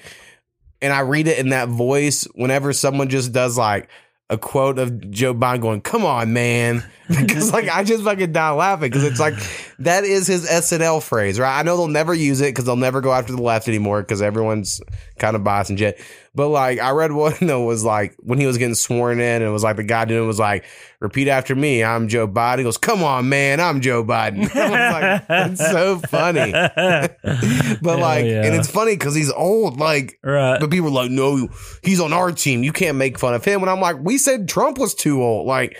And 0.81 0.93
I 0.93 0.99
read 1.01 1.27
it 1.27 1.39
in 1.39 1.49
that 1.49 1.67
voice 1.69 2.25
whenever 2.35 2.71
someone 2.71 3.09
just 3.09 3.31
does 3.33 3.57
like, 3.57 3.89
a 4.29 4.37
quote 4.37 4.77
of 4.77 5.09
Joe 5.11 5.33
Biden 5.33 5.61
going, 5.61 5.81
"Come 5.81 6.05
on, 6.05 6.33
man," 6.33 6.83
because 7.07 7.51
like 7.51 7.67
I 7.67 7.83
just 7.83 8.03
fucking 8.03 8.31
die 8.31 8.51
laughing 8.51 8.89
because 8.89 9.03
it's 9.03 9.19
like 9.19 9.33
that 9.79 10.03
is 10.03 10.27
his 10.27 10.47
SNL 10.47 11.01
phrase, 11.01 11.39
right? 11.39 11.59
I 11.59 11.63
know 11.63 11.77
they'll 11.77 11.87
never 11.87 12.13
use 12.13 12.41
it 12.41 12.49
because 12.49 12.65
they'll 12.65 12.75
never 12.75 13.01
go 13.01 13.11
after 13.11 13.33
the 13.33 13.41
left 13.41 13.67
anymore 13.67 14.01
because 14.01 14.21
everyone's 14.21 14.81
kind 15.17 15.35
of 15.35 15.43
biased 15.43 15.71
and 15.71 15.79
shit. 15.79 15.99
But 16.35 16.49
like 16.49 16.79
I 16.79 16.91
read 16.91 17.11
one 17.11 17.33
that 17.41 17.59
was 17.59 17.83
like 17.83 18.15
when 18.19 18.39
he 18.39 18.45
was 18.45 18.57
getting 18.57 18.75
sworn 18.75 19.19
in, 19.19 19.41
and 19.41 19.43
it 19.43 19.49
was 19.49 19.63
like 19.63 19.77
the 19.77 19.83
guy 19.83 20.05
doing 20.05 20.23
it 20.23 20.27
was 20.27 20.39
like, 20.39 20.65
"Repeat 20.99 21.27
after 21.27 21.55
me, 21.55 21.83
I'm 21.83 22.07
Joe 22.07 22.27
Biden." 22.27 22.59
He 22.59 22.63
goes, 22.63 22.77
"Come 22.77 23.03
on, 23.03 23.29
man, 23.29 23.59
I'm 23.59 23.81
Joe 23.81 24.03
Biden." 24.03 24.49
I 24.55 24.69
was 24.69 24.93
like, 24.93 25.27
"That's 25.27 25.71
so 25.71 25.99
funny." 25.99 26.51
but 27.81 27.99
like, 27.99 28.25
yeah. 28.25 28.45
and 28.45 28.55
it's 28.55 28.69
funny 28.69 28.93
because 28.93 29.15
he's 29.15 29.31
old, 29.31 29.79
like. 29.79 30.17
right. 30.23 30.59
But 30.59 30.71
people 30.71 30.89
are 30.89 31.03
like, 31.03 31.11
no, 31.11 31.47
he's 31.83 31.99
on 31.99 32.13
our 32.13 32.31
team. 32.31 32.63
You 32.63 32.71
can't 32.71 32.97
make 32.97 33.17
fun 33.17 33.33
of 33.33 33.43
him. 33.43 33.61
And 33.61 33.69
I'm 33.69 33.79
like, 33.79 33.97
we 33.99 34.17
said 34.17 34.47
Trump 34.47 34.77
was 34.77 34.93
too 34.93 35.23
old. 35.23 35.47
Like, 35.47 35.77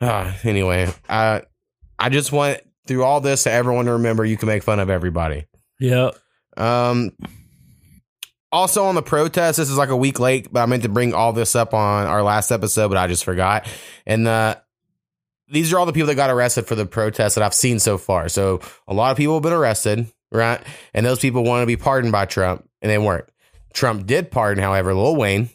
uh, 0.00 0.32
anyway, 0.44 0.92
I 1.08 1.42
I 1.98 2.08
just 2.08 2.32
want 2.32 2.60
through 2.86 3.04
all 3.04 3.20
this 3.20 3.44
to 3.44 3.50
everyone 3.50 3.86
to 3.86 3.92
remember 3.92 4.24
you 4.24 4.36
can 4.36 4.48
make 4.48 4.62
fun 4.62 4.80
of 4.80 4.90
everybody. 4.90 5.46
Yep. 5.80 6.16
Um, 6.56 7.12
also 8.52 8.84
on 8.84 8.94
the 8.94 9.02
protest, 9.02 9.56
this 9.56 9.70
is 9.70 9.76
like 9.76 9.88
a 9.88 9.96
week 9.96 10.20
late, 10.20 10.52
but 10.52 10.60
I 10.60 10.66
meant 10.66 10.82
to 10.82 10.88
bring 10.88 11.14
all 11.14 11.32
this 11.32 11.56
up 11.56 11.72
on 11.72 12.06
our 12.06 12.22
last 12.22 12.50
episode, 12.50 12.88
but 12.88 12.98
I 12.98 13.06
just 13.06 13.24
forgot. 13.24 13.66
And 14.06 14.28
uh, 14.28 14.56
these 15.48 15.72
are 15.72 15.78
all 15.78 15.86
the 15.86 15.92
people 15.92 16.08
that 16.08 16.14
got 16.14 16.30
arrested 16.30 16.66
for 16.66 16.74
the 16.74 16.86
protest 16.86 17.34
that 17.34 17.44
I've 17.44 17.54
seen 17.54 17.78
so 17.78 17.98
far. 17.98 18.28
So 18.28 18.60
a 18.86 18.94
lot 18.94 19.10
of 19.10 19.16
people 19.16 19.34
have 19.34 19.42
been 19.42 19.52
arrested, 19.52 20.06
right? 20.30 20.60
And 20.92 21.04
those 21.04 21.18
people 21.18 21.44
want 21.44 21.62
to 21.62 21.66
be 21.66 21.76
pardoned 21.76 22.12
by 22.12 22.26
Trump, 22.26 22.68
and 22.82 22.90
they 22.90 22.98
weren't. 22.98 23.24
Trump 23.72 24.06
did 24.06 24.30
pardon, 24.30 24.62
however, 24.62 24.94
Lil 24.94 25.16
Wayne. 25.16 25.48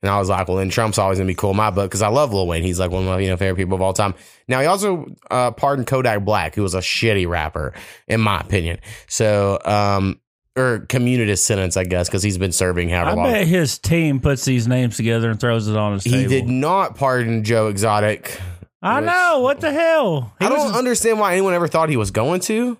And 0.00 0.10
I 0.10 0.18
was 0.18 0.28
like, 0.28 0.46
well, 0.46 0.58
then 0.58 0.70
Trump's 0.70 0.96
always 0.96 1.18
gonna 1.18 1.26
be 1.26 1.34
cool 1.34 1.50
in 1.50 1.56
my 1.56 1.70
book 1.70 1.90
because 1.90 2.02
I 2.02 2.08
love 2.08 2.32
Lil 2.32 2.46
Wayne. 2.46 2.62
He's 2.62 2.78
like 2.78 2.92
one 2.92 3.02
of 3.02 3.08
my 3.08 3.18
you 3.18 3.28
know 3.28 3.36
favorite 3.36 3.56
people 3.56 3.74
of 3.74 3.82
all 3.82 3.92
time. 3.92 4.14
Now 4.46 4.60
he 4.60 4.66
also 4.66 5.06
uh, 5.28 5.50
pardoned 5.50 5.88
Kodak 5.88 6.24
Black, 6.24 6.54
who 6.54 6.62
was 6.62 6.74
a 6.74 6.78
shitty 6.78 7.28
rapper, 7.28 7.74
in 8.06 8.20
my 8.20 8.38
opinion. 8.38 8.78
So, 9.08 9.58
um, 9.64 10.20
or 10.58 10.80
communist 10.88 11.44
sentence, 11.46 11.76
I 11.76 11.84
guess, 11.84 12.08
because 12.08 12.22
he's 12.22 12.38
been 12.38 12.52
serving 12.52 12.88
however 12.88 13.10
I 13.10 13.14
long. 13.14 13.24
bet 13.32 13.46
his 13.46 13.78
team 13.78 14.20
puts 14.20 14.44
these 14.44 14.66
names 14.68 14.96
together 14.96 15.30
and 15.30 15.38
throws 15.40 15.68
it 15.68 15.76
on 15.76 15.94
his 15.94 16.04
He 16.04 16.10
table. 16.10 16.28
did 16.30 16.48
not 16.48 16.96
pardon 16.96 17.44
Joe 17.44 17.68
Exotic. 17.68 18.40
I 18.82 19.00
which- 19.00 19.06
know. 19.06 19.40
What 19.40 19.60
the 19.60 19.72
hell? 19.72 20.32
He 20.38 20.46
I 20.46 20.48
don't 20.48 20.74
understand 20.74 21.18
why 21.18 21.32
anyone 21.32 21.54
ever 21.54 21.68
thought 21.68 21.88
he 21.88 21.96
was 21.96 22.10
going 22.10 22.40
to. 22.42 22.78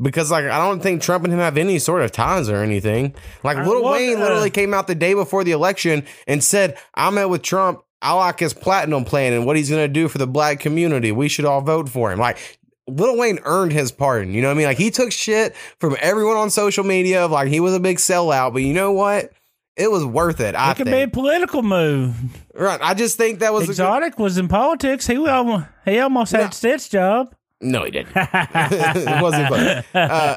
Because 0.00 0.30
like 0.30 0.46
I 0.46 0.58
don't 0.58 0.82
think 0.82 1.02
Trump 1.02 1.24
and 1.24 1.32
him 1.32 1.38
have 1.38 1.56
any 1.58 1.78
sort 1.78 2.02
of 2.02 2.10
ties 2.12 2.48
or 2.48 2.56
anything. 2.62 3.14
Like 3.44 3.58
Lil 3.58 3.84
Wayne 3.84 4.18
literally 4.18 4.48
came 4.50 4.72
out 4.72 4.86
the 4.86 4.94
day 4.94 5.12
before 5.14 5.44
the 5.44 5.52
election 5.52 6.04
and 6.26 6.42
said, 6.42 6.78
"I 6.94 7.10
met 7.10 7.28
with 7.28 7.42
Trump. 7.42 7.82
I 8.00 8.14
like 8.14 8.40
his 8.40 8.54
platinum 8.54 9.04
plan 9.04 9.32
and 9.34 9.44
what 9.46 9.56
he's 9.56 9.68
going 9.68 9.82
to 9.84 9.92
do 9.92 10.08
for 10.08 10.16
the 10.18 10.26
black 10.26 10.58
community. 10.60 11.12
We 11.12 11.28
should 11.28 11.44
all 11.44 11.60
vote 11.60 11.90
for 11.90 12.10
him." 12.10 12.18
Like 12.18 12.38
Lil 12.88 13.16
Wayne 13.16 13.38
earned 13.44 13.72
his 13.72 13.92
pardon. 13.92 14.34
You 14.34 14.42
know 14.42 14.48
what 14.48 14.54
I 14.54 14.58
mean? 14.58 14.66
Like 14.66 14.78
he 14.78 14.90
took 14.90 15.12
shit 15.12 15.54
from 15.78 15.96
everyone 16.00 16.36
on 16.36 16.50
social 16.50 16.84
media 16.84 17.24
of 17.24 17.30
like 17.30 17.48
he 17.48 17.60
was 17.60 17.74
a 17.74 17.80
big 17.80 17.98
sellout, 17.98 18.52
but 18.52 18.62
you 18.62 18.74
know 18.74 18.92
what? 18.92 19.32
It 19.76 19.90
was 19.90 20.04
worth 20.04 20.40
it. 20.40 20.54
I 20.54 20.72
it 20.72 20.76
could 20.76 20.86
be 20.86 21.00
a 21.02 21.08
political 21.08 21.62
move. 21.62 22.14
right. 22.54 22.78
I 22.82 22.92
just 22.94 23.16
think 23.16 23.38
that 23.38 23.52
was 23.54 23.62
a 23.62 23.66
good- 23.66 23.70
Exotic 23.72 24.18
was 24.18 24.36
in 24.36 24.48
politics. 24.48 25.06
He 25.06 25.16
almost, 25.26 25.64
he 25.86 25.98
almost 25.98 26.32
No. 26.34 26.42
had 26.42 26.52
Stitt's 26.54 26.88
job. 26.88 27.34
no, 27.62 27.84
he 27.84 27.90
didn't. 27.90 28.12
it 28.14 29.22
wasn't 29.22 29.48
fun. 29.48 29.84
Uh, 29.94 30.36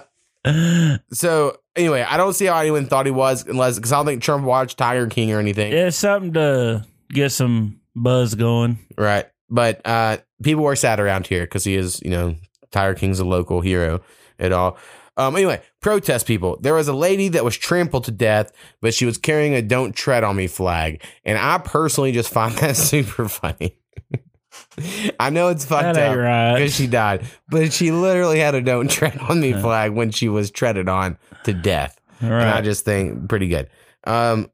So 1.12 1.58
anyway, 1.76 2.06
I 2.08 2.18
don't 2.18 2.34
see 2.34 2.46
how 2.46 2.58
anyone 2.60 2.86
thought 2.86 3.06
he 3.06 3.12
was 3.12 3.46
unless 3.48 3.76
because 3.76 3.92
I 3.92 3.98
don't 3.98 4.06
think 4.06 4.22
Trump 4.22 4.46
watched 4.46 4.78
Tiger 4.78 5.08
King 5.08 5.32
or 5.32 5.40
anything. 5.40 5.74
it's 5.74 5.98
something 5.98 6.34
to 6.34 6.86
get 7.10 7.32
some 7.32 7.80
buzz 7.96 8.36
going. 8.36 8.80
Right. 8.98 9.26
But 9.50 9.82
uh 9.86 10.18
people 10.44 10.64
were 10.64 10.76
sad 10.76 11.00
around 11.00 11.28
here 11.28 11.44
because 11.44 11.64
he 11.64 11.76
is, 11.76 12.02
you 12.04 12.12
know, 12.12 12.36
Tiger 12.72 12.96
King's 12.96 13.20
a 13.20 13.26
local 13.26 13.62
hero 13.62 14.02
at 14.40 14.52
all. 14.52 14.78
Um 15.18 15.36
anyway, 15.36 15.62
protest 15.82 16.28
people. 16.28 16.58
There 16.62 16.74
was 16.74 16.88
a 16.88 16.94
lady 16.94 17.30
that 17.30 17.46
was 17.46 17.56
trampled 17.56 18.06
to 18.06 18.12
death, 18.12 18.52
but 18.82 18.94
she 18.94 19.06
was 19.06 19.18
carrying 19.18 19.54
a 19.54 19.62
don't 19.62 19.96
tread 19.96 20.24
on 20.24 20.36
me 20.36 20.48
flag. 20.48 21.04
And 21.24 21.38
I 21.38 21.58
personally 21.60 22.12
just 22.12 22.30
find 22.30 22.54
that 22.58 22.76
super 22.76 23.30
funny. 23.30 23.78
I 25.20 25.30
know 25.30 25.50
it's 25.50 25.66
fucked 25.66 25.98
up 25.98 26.18
right. 26.18 26.54
because 26.54 26.76
she 26.76 26.88
died, 26.88 27.26
but 27.50 27.72
she 27.72 27.92
literally 27.92 28.40
had 28.40 28.56
a 28.56 28.62
don't 28.62 28.90
tread 28.90 29.18
on 29.18 29.40
me 29.40 29.54
flag 29.54 29.94
when 29.94 30.12
she 30.12 30.30
was 30.30 30.52
treaded 30.52 30.90
on 30.90 31.18
to 31.46 31.54
death. 31.54 32.00
And 32.20 32.34
I 32.34 32.62
just 32.62 32.86
think 32.86 33.30
pretty 33.30 33.48
good. 33.48 33.70
Um, 34.06 34.50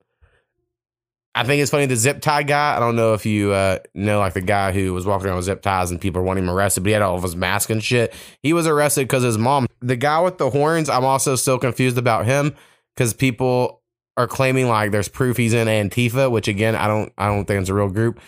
I 1.34 1.46
think 1.46 1.62
it's 1.62 1.72
funny 1.72 1.86
the 1.86 1.96
zip 1.96 2.22
tie 2.22 2.44
guy. 2.44 2.76
I 2.76 2.80
don't 2.80 2.98
know 2.98 3.14
if 3.14 3.26
you 3.26 3.54
uh, 3.54 3.80
know 3.94 4.20
like 4.20 4.34
the 4.34 4.42
guy 4.42 4.74
who 4.74 4.94
was 4.94 5.06
walking 5.06 5.28
around 5.28 5.38
with 5.38 5.46
zip 5.46 5.62
ties 5.62 5.90
and 5.90 6.02
people 6.02 6.22
were 6.22 6.28
wanting 6.28 6.44
him 6.44 6.50
arrested, 6.50 6.84
but 6.84 6.90
he 6.90 6.94
had 6.94 7.02
all 7.02 7.16
of 7.16 7.24
his 7.24 7.36
mask 7.36 7.70
and 7.70 7.82
shit. 7.82 8.14
He 8.44 8.52
was 8.52 8.68
arrested 8.68 9.08
because 9.08 9.24
his 9.24 9.38
mom. 9.38 9.68
The 9.80 9.96
guy 9.96 10.20
with 10.20 10.38
the 10.38 10.50
horns. 10.50 10.90
I'm 10.90 11.06
also 11.06 11.36
still 11.36 11.58
confused 11.58 11.98
about 11.98 12.26
him 12.26 12.54
because 12.96 13.14
people 13.14 13.82
are 14.18 14.28
claiming 14.28 14.68
like 14.68 14.92
there's 14.92 15.08
proof 15.08 15.38
he's 15.38 15.54
in 15.54 15.68
Antifa, 15.68 16.30
which 16.30 16.50
again 16.50 16.76
I 16.76 16.88
don't 16.88 17.14
I 17.18 17.28
don't 17.28 17.46
think 17.46 17.62
it's 17.62 17.70
a 17.70 17.74
real 17.74 17.90
group. 17.90 18.20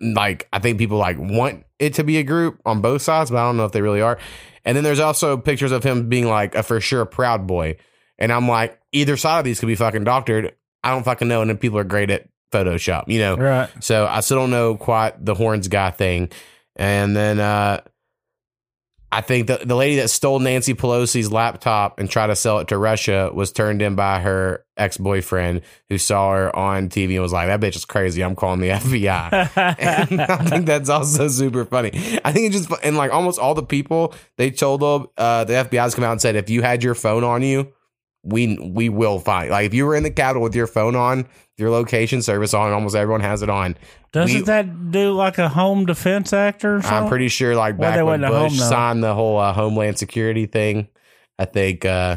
Like 0.00 0.46
I 0.52 0.60
think 0.60 0.78
people 0.78 0.98
like 0.98 1.18
want 1.18 1.64
it 1.80 1.94
to 1.94 2.04
be 2.04 2.18
a 2.18 2.22
group 2.22 2.60
on 2.64 2.80
both 2.80 3.02
sides, 3.02 3.30
but 3.30 3.38
I 3.38 3.46
don't 3.46 3.56
know 3.56 3.64
if 3.64 3.72
they 3.72 3.82
really 3.82 4.00
are. 4.00 4.18
And 4.64 4.76
then 4.76 4.84
there's 4.84 5.00
also 5.00 5.36
pictures 5.36 5.72
of 5.72 5.82
him 5.82 6.08
being 6.08 6.28
like 6.28 6.54
a 6.54 6.62
for 6.62 6.80
sure 6.80 7.04
proud 7.04 7.48
boy. 7.48 7.78
And 8.18 8.32
I'm 8.32 8.48
like, 8.48 8.78
either 8.92 9.16
side 9.16 9.38
of 9.38 9.44
these 9.44 9.60
could 9.60 9.66
be 9.66 9.76
fucking 9.76 10.04
doctored. 10.04 10.54
I 10.82 10.90
don't 10.90 11.04
fucking 11.04 11.28
know. 11.28 11.40
And 11.40 11.50
then 11.50 11.58
people 11.58 11.78
are 11.78 11.84
great 11.84 12.10
at 12.10 12.28
Photoshop, 12.52 13.04
you 13.08 13.18
know? 13.18 13.36
Right. 13.36 13.70
So 13.80 14.06
I 14.06 14.20
still 14.20 14.38
don't 14.38 14.50
know 14.50 14.76
quite 14.76 15.24
the 15.24 15.34
horns 15.34 15.68
guy 15.68 15.90
thing. 15.90 16.30
And 16.76 17.16
then 17.16 17.40
uh 17.40 17.80
I 19.10 19.22
think 19.22 19.46
the, 19.46 19.58
the 19.64 19.74
lady 19.74 19.96
that 19.96 20.10
stole 20.10 20.38
Nancy 20.38 20.74
Pelosi's 20.74 21.32
laptop 21.32 21.98
and 21.98 22.10
tried 22.10 22.26
to 22.26 22.36
sell 22.36 22.58
it 22.58 22.68
to 22.68 22.76
Russia 22.76 23.30
was 23.32 23.52
turned 23.52 23.80
in 23.80 23.94
by 23.94 24.20
her 24.20 24.66
ex 24.76 24.98
boyfriend 24.98 25.62
who 25.88 25.96
saw 25.96 26.34
her 26.34 26.54
on 26.54 26.90
TV 26.90 27.14
and 27.14 27.22
was 27.22 27.32
like, 27.32 27.46
That 27.46 27.60
bitch 27.60 27.74
is 27.76 27.86
crazy. 27.86 28.22
I'm 28.22 28.36
calling 28.36 28.60
the 28.60 28.68
FBI. 28.70 29.50
and 30.10 30.20
I 30.20 30.36
think 30.44 30.66
that's 30.66 30.90
also 30.90 31.28
super 31.28 31.64
funny. 31.64 31.90
I 32.22 32.32
think 32.32 32.48
it 32.48 32.52
just 32.52 32.70
and 32.82 32.96
like 32.98 33.10
almost 33.12 33.38
all 33.38 33.54
the 33.54 33.62
people 33.62 34.14
they 34.36 34.50
told 34.50 34.80
them 34.80 35.06
uh, 35.16 35.44
the 35.44 35.54
FBI's 35.54 35.94
come 35.94 36.04
out 36.04 36.12
and 36.12 36.20
said 36.20 36.36
if 36.36 36.50
you 36.50 36.60
had 36.60 36.82
your 36.82 36.94
phone 36.94 37.24
on 37.24 37.42
you, 37.42 37.72
we 38.28 38.58
we 38.58 38.88
will 38.88 39.18
find 39.18 39.50
like 39.50 39.66
if 39.66 39.74
you 39.74 39.86
were 39.86 39.94
in 39.96 40.02
the 40.02 40.10
Capitol 40.10 40.42
with 40.42 40.54
your 40.54 40.66
phone 40.66 40.94
on, 40.96 41.26
your 41.56 41.70
location 41.70 42.22
service 42.22 42.54
on, 42.54 42.72
almost 42.72 42.94
everyone 42.94 43.20
has 43.22 43.42
it 43.42 43.50
on. 43.50 43.76
Doesn't 44.12 44.36
We- 44.36 44.42
that 44.42 44.90
do 44.90 45.12
like 45.12 45.38
a 45.38 45.48
home 45.48 45.86
defense 45.86 46.32
act 46.32 46.64
or 46.64 46.80
something? 46.82 46.98
I'm 47.04 47.08
pretty 47.08 47.28
sure 47.28 47.54
like 47.56 47.78
Well, 47.78 47.90
back 47.90 47.96
they 47.98 48.02
when 48.02 48.20
Bush 48.22 48.30
home, 48.32 48.50
signed 48.50 49.02
the 49.04 49.14
whole 49.14 49.38
uh, 49.38 49.52
Homeland 49.52 49.98
Security 49.98 50.46
thing, 50.46 50.88
I 51.38 51.44
think 51.44 51.84
uh, 51.84 52.16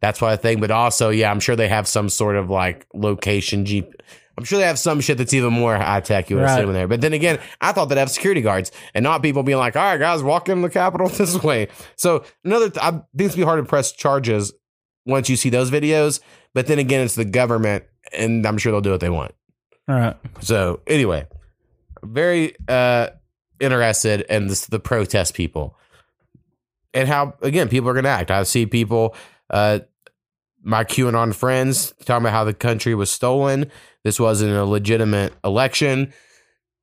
that's 0.00 0.20
what 0.20 0.30
I 0.30 0.36
think. 0.36 0.60
But 0.60 0.70
also, 0.70 1.10
yeah, 1.10 1.30
I'm 1.30 1.40
sure 1.40 1.56
they 1.56 1.68
have 1.68 1.86
some 1.88 2.08
sort 2.08 2.36
of 2.36 2.48
like 2.50 2.86
location 2.94 3.64
Jeep. 3.64 3.92
I'm 4.38 4.44
sure 4.44 4.58
they 4.58 4.66
have 4.66 4.78
some 4.78 5.00
shit 5.00 5.16
that's 5.16 5.32
even 5.32 5.54
more 5.54 5.74
high 5.78 6.00
tech. 6.00 6.28
You 6.28 6.36
would 6.36 6.42
Right. 6.42 6.58
assume 6.58 6.68
in 6.68 6.74
there. 6.74 6.86
But 6.88 7.00
then 7.00 7.14
again, 7.14 7.38
I 7.62 7.72
thought 7.72 7.86
they'd 7.86 7.96
have 7.96 8.10
security 8.10 8.42
guards 8.42 8.70
and 8.92 9.02
not 9.02 9.22
people 9.22 9.42
being 9.42 9.56
like, 9.56 9.76
"All 9.76 9.82
right, 9.82 9.96
guys, 9.98 10.22
walk 10.22 10.50
in 10.50 10.60
the 10.60 10.68
Capitol 10.68 11.08
this 11.10 11.42
way." 11.42 11.68
So 11.96 12.22
another, 12.44 12.68
th- 12.68 12.84
I 12.84 12.90
think 12.90 13.02
it's 13.16 13.34
be 13.36 13.42
hard 13.44 13.64
to 13.64 13.68
press 13.68 13.92
charges 13.92 14.52
once 15.06 15.30
you 15.30 15.36
see 15.36 15.48
those 15.48 15.70
videos. 15.70 16.20
But 16.52 16.66
then 16.66 16.78
again, 16.78 17.02
it's 17.04 17.14
the 17.14 17.24
government, 17.24 17.84
and 18.12 18.44
I'm 18.46 18.58
sure 18.58 18.72
they'll 18.72 18.80
do 18.82 18.90
what 18.90 19.00
they 19.00 19.10
want. 19.10 19.32
Right. 19.88 20.16
So 20.40 20.80
anyway, 20.86 21.26
very 22.02 22.54
uh 22.68 23.08
interested 23.58 24.20
in 24.28 24.48
this, 24.48 24.66
the 24.66 24.78
protest 24.78 25.32
people 25.32 25.78
and 26.92 27.08
how 27.08 27.34
again 27.40 27.68
people 27.68 27.88
are 27.88 27.94
going 27.94 28.04
to 28.04 28.10
act. 28.10 28.30
I 28.30 28.42
see 28.42 28.66
people, 28.66 29.14
uh 29.48 29.80
my 30.62 30.82
QAnon 30.82 31.32
friends 31.32 31.94
talking 32.04 32.24
about 32.24 32.32
how 32.32 32.44
the 32.44 32.52
country 32.52 32.94
was 32.94 33.08
stolen. 33.08 33.70
This 34.02 34.18
wasn't 34.18 34.52
a 34.52 34.64
legitimate 34.64 35.32
election. 35.44 36.12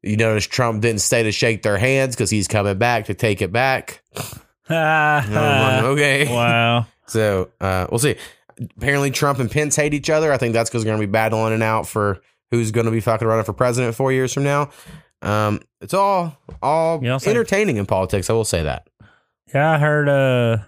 You 0.01 0.15
notice 0.15 0.47
Trump 0.47 0.81
didn't 0.81 1.01
stay 1.01 1.23
to 1.23 1.31
shake 1.33 1.63
their 1.63 1.77
hands 1.77 2.15
because 2.15 2.29
he's 2.29 2.47
coming 2.47 2.77
back 2.77 3.05
to 3.05 3.13
take 3.13 3.41
it 3.41 3.51
back. 3.51 4.01
I'm 4.69 5.85
okay. 5.93 6.25
wow. 6.33 6.85
So 7.07 7.51
uh, 7.59 7.87
we'll 7.89 7.99
see. 7.99 8.15
Apparently, 8.77 9.11
Trump 9.11 9.39
and 9.39 9.49
Pence 9.49 9.75
hate 9.75 9.93
each 9.93 10.09
other. 10.09 10.31
I 10.31 10.37
think 10.37 10.53
that's 10.53 10.69
because 10.69 10.83
they're 10.83 10.91
going 10.91 11.01
to 11.01 11.07
be 11.07 11.11
battling 11.11 11.53
it 11.53 11.61
out 11.61 11.87
for 11.87 12.21
who's 12.51 12.71
going 12.71 12.85
to 12.85 12.91
be 12.91 12.99
fucking 12.99 13.27
running 13.27 13.45
for 13.45 13.53
president 13.53 13.95
four 13.95 14.11
years 14.11 14.31
from 14.33 14.43
now. 14.43 14.69
Um, 15.21 15.61
it's 15.81 15.93
all 15.93 16.37
all 16.61 17.05
I'll 17.05 17.19
say- 17.19 17.31
entertaining 17.31 17.77
in 17.77 17.85
politics. 17.85 18.29
I 18.29 18.33
will 18.33 18.45
say 18.45 18.63
that. 18.63 18.87
Yeah, 19.53 19.71
I 19.71 19.77
heard 19.77 20.09
uh, 20.09 20.63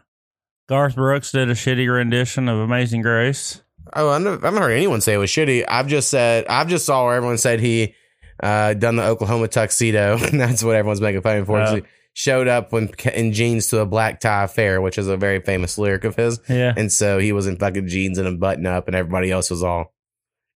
Garth 0.67 0.95
Brooks 0.95 1.31
did 1.31 1.49
a 1.49 1.53
shitty 1.53 1.91
rendition 1.91 2.47
of 2.49 2.57
Amazing 2.59 3.01
Grace. 3.01 3.61
Oh, 3.93 4.09
I 4.09 4.13
haven't 4.13 4.43
I 4.43 4.47
haven't 4.47 4.61
heard 4.61 4.71
anyone 4.71 5.01
say 5.01 5.13
it 5.13 5.17
was 5.17 5.29
shitty. 5.29 5.63
I've 5.67 5.87
just 5.87 6.09
said 6.09 6.45
I've 6.47 6.67
just 6.67 6.85
saw 6.85 7.05
where 7.05 7.15
everyone 7.15 7.37
said 7.37 7.59
he 7.59 7.95
uh, 8.41 8.73
done 8.73 8.95
the 8.95 9.03
Oklahoma 9.03 9.47
tuxedo, 9.47 10.17
and 10.21 10.39
that's 10.39 10.63
what 10.63 10.75
everyone's 10.75 11.01
making 11.01 11.21
fun 11.21 11.37
of 11.37 11.39
him 11.41 11.45
for. 11.45 11.87
Showed 12.17 12.47
up 12.47 12.71
when 12.71 12.89
in 13.13 13.33
jeans 13.33 13.67
to 13.67 13.79
a 13.79 13.85
black 13.85 14.21
tie 14.21 14.45
affair, 14.45 14.79
which 14.79 14.97
is 14.97 15.07
a 15.09 15.17
very 15.17 15.41
famous 15.41 15.77
lyric 15.77 16.05
of 16.05 16.15
his. 16.15 16.39
Yeah. 16.47 16.73
And 16.75 16.89
so 16.91 17.19
he 17.19 17.33
was 17.33 17.45
in 17.45 17.57
fucking 17.57 17.87
jeans 17.87 18.17
and 18.17 18.27
a 18.27 18.31
button 18.31 18.65
up, 18.65 18.87
and 18.87 18.95
everybody 18.95 19.31
else 19.31 19.51
was 19.51 19.63
all 19.63 19.93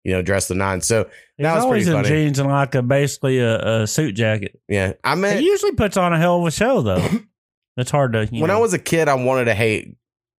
you 0.06 0.14
know, 0.14 0.22
dressed 0.22 0.48
the 0.48 0.56
nine. 0.56 0.82
So 0.82 1.04
He's 1.38 1.44
that 1.44 1.56
was 1.56 1.66
always 1.66 1.86
pretty 1.86 1.98
in 1.98 2.04
funny. 2.04 2.16
jeans 2.16 2.40
and 2.40 2.50
like 2.50 2.74
a 2.76 2.82
basically 2.82 3.40
a, 3.40 3.82
a 3.82 3.88
suit 3.88 4.14
jacket. 4.16 4.60
yeah, 4.68 4.94
I 5.04 5.16
mean, 5.16 5.38
He 5.38 5.46
usually 5.46 5.74
puts 5.74 5.98
on 5.98 6.14
a 6.14 6.18
hell 6.18 6.40
of 6.40 6.48
a 6.48 6.52
show 6.52 6.82
though. 6.82 7.06
it's 7.78 7.92
hard 7.92 8.14
to. 8.14 8.26
You 8.32 8.42
when 8.42 8.48
know. 8.48 8.58
I 8.58 8.60
was 8.60 8.74
a 8.74 8.80
kid, 8.80 9.08
I 9.10 9.16
wanted 9.16 9.46
to 9.46 9.54
hate 9.54 9.98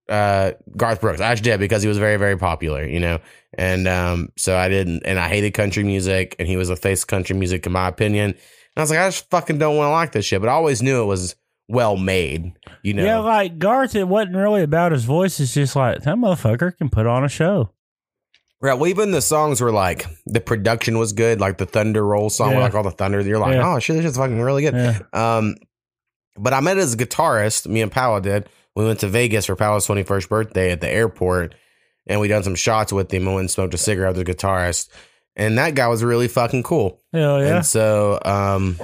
uh, 0.09 0.53
Garth 0.77 1.01
Brooks. 1.01 1.21
I 1.21 1.31
actually 1.31 1.51
did 1.51 1.61
because 1.61 1.83
he 1.83 1.89
was 1.89 1.99
very, 1.99 2.17
very 2.17 2.37
popular, 2.37 2.85
you 2.85 3.01
know. 3.01 3.21
And 3.57 3.87
um, 3.87 4.31
so 4.37 4.57
I 4.57 4.69
didn't, 4.69 5.03
and 5.05 5.19
I 5.19 5.29
hated 5.29 5.53
country 5.53 5.85
music, 5.85 6.37
and 6.39 6.49
he 6.49 6.57
was 6.57 6.69
the 6.69 6.77
face 6.77 7.03
of 7.03 7.09
country 7.09 7.37
music, 7.37 7.67
in 7.67 7.73
my 7.73 7.89
opinion. 7.89 8.35
I 8.77 8.81
was 8.83 8.91
like, 8.91 8.99
I 9.01 9.09
just 9.09 9.29
fucking 9.31 9.59
don't 9.59 9.77
want 9.77 9.89
to 9.89 9.93
like 9.93 10.13
this 10.13 10.25
shit. 10.25 10.41
But 10.41 10.49
I 10.49 10.53
always 10.53 10.83
knew 10.83 11.03
it 11.03 11.07
was 11.07 11.35
well 11.69 11.97
made, 11.97 12.53
you 12.83 12.95
know. 12.95 13.05
Yeah, 13.05 13.19
like 13.19 13.59
Garth, 13.59 13.95
it 13.95 14.09
wasn't 14.09 14.37
really 14.37 14.63
about 14.63 14.93
his 14.93 15.05
voice. 15.05 15.39
It's 15.41 15.55
just 15.55 15.77
like 15.77 16.03
that 16.03 16.17
motherfucker 16.17 16.77
can 16.77 16.89
put 16.89 17.07
on 17.07 17.25
a 17.25 17.29
show. 17.29 17.71
Right. 18.63 18.75
Well, 18.75 18.91
even 18.91 19.11
the 19.11 19.23
songs 19.23 19.61
were 19.61 19.73
like 19.73 20.07
the 20.27 20.41
production 20.41 20.99
was 20.99 21.13
good, 21.13 21.41
like 21.41 21.59
the 21.59 21.67
Thunder 21.67 22.05
Roll 22.05 22.29
song, 22.29 22.53
Yeah. 22.53 22.59
like 22.61 22.75
all 22.75 22.83
the 22.83 22.91
thunder. 22.91 23.21
You're 23.23 23.39
like, 23.39 23.55
Yeah. 23.55 23.75
oh 23.75 23.79
shit, 23.79 23.97
this 23.97 24.05
is 24.05 24.17
fucking 24.19 24.41
really 24.41 24.63
good. 24.63 24.75
Yeah. 24.75 24.99
Um, 25.13 25.55
but 26.37 26.53
I 26.53 26.61
met 26.61 26.77
his 26.77 26.95
guitarist. 26.97 27.67
Me 27.67 27.81
and 27.83 27.91
Powell 27.91 28.21
did. 28.21 28.49
We 28.77 28.85
went 28.85 29.01
to 29.01 29.09
Vegas 29.09 29.47
for 29.47 29.57
Powell's 29.57 29.87
twenty 29.87 30.03
first 30.03 30.29
birthday 30.29 30.71
at 30.73 30.81
the 30.81 30.89
airport, 30.89 31.55
and 32.07 32.21
we 32.21 32.29
done 32.29 32.43
some 32.43 32.55
shots 32.55 32.93
with 32.93 33.13
him 33.13 33.23
and 33.27 33.35
went 33.35 33.41
and 33.45 33.51
smoked 33.51 33.75
a 33.75 33.79
cigarette 33.79 34.15
with 34.17 34.27
the 34.27 34.35
guitarist. 34.35 34.89
And 35.41 35.59
that 35.59 35.75
guy 35.75 35.89
was 35.89 36.05
really 36.05 36.29
fucking 36.29 36.63
cool. 36.63 37.01
Hell 37.13 37.41
yeah. 37.43 37.57
And 37.57 37.67
so, 37.67 38.21
um, 38.25 38.79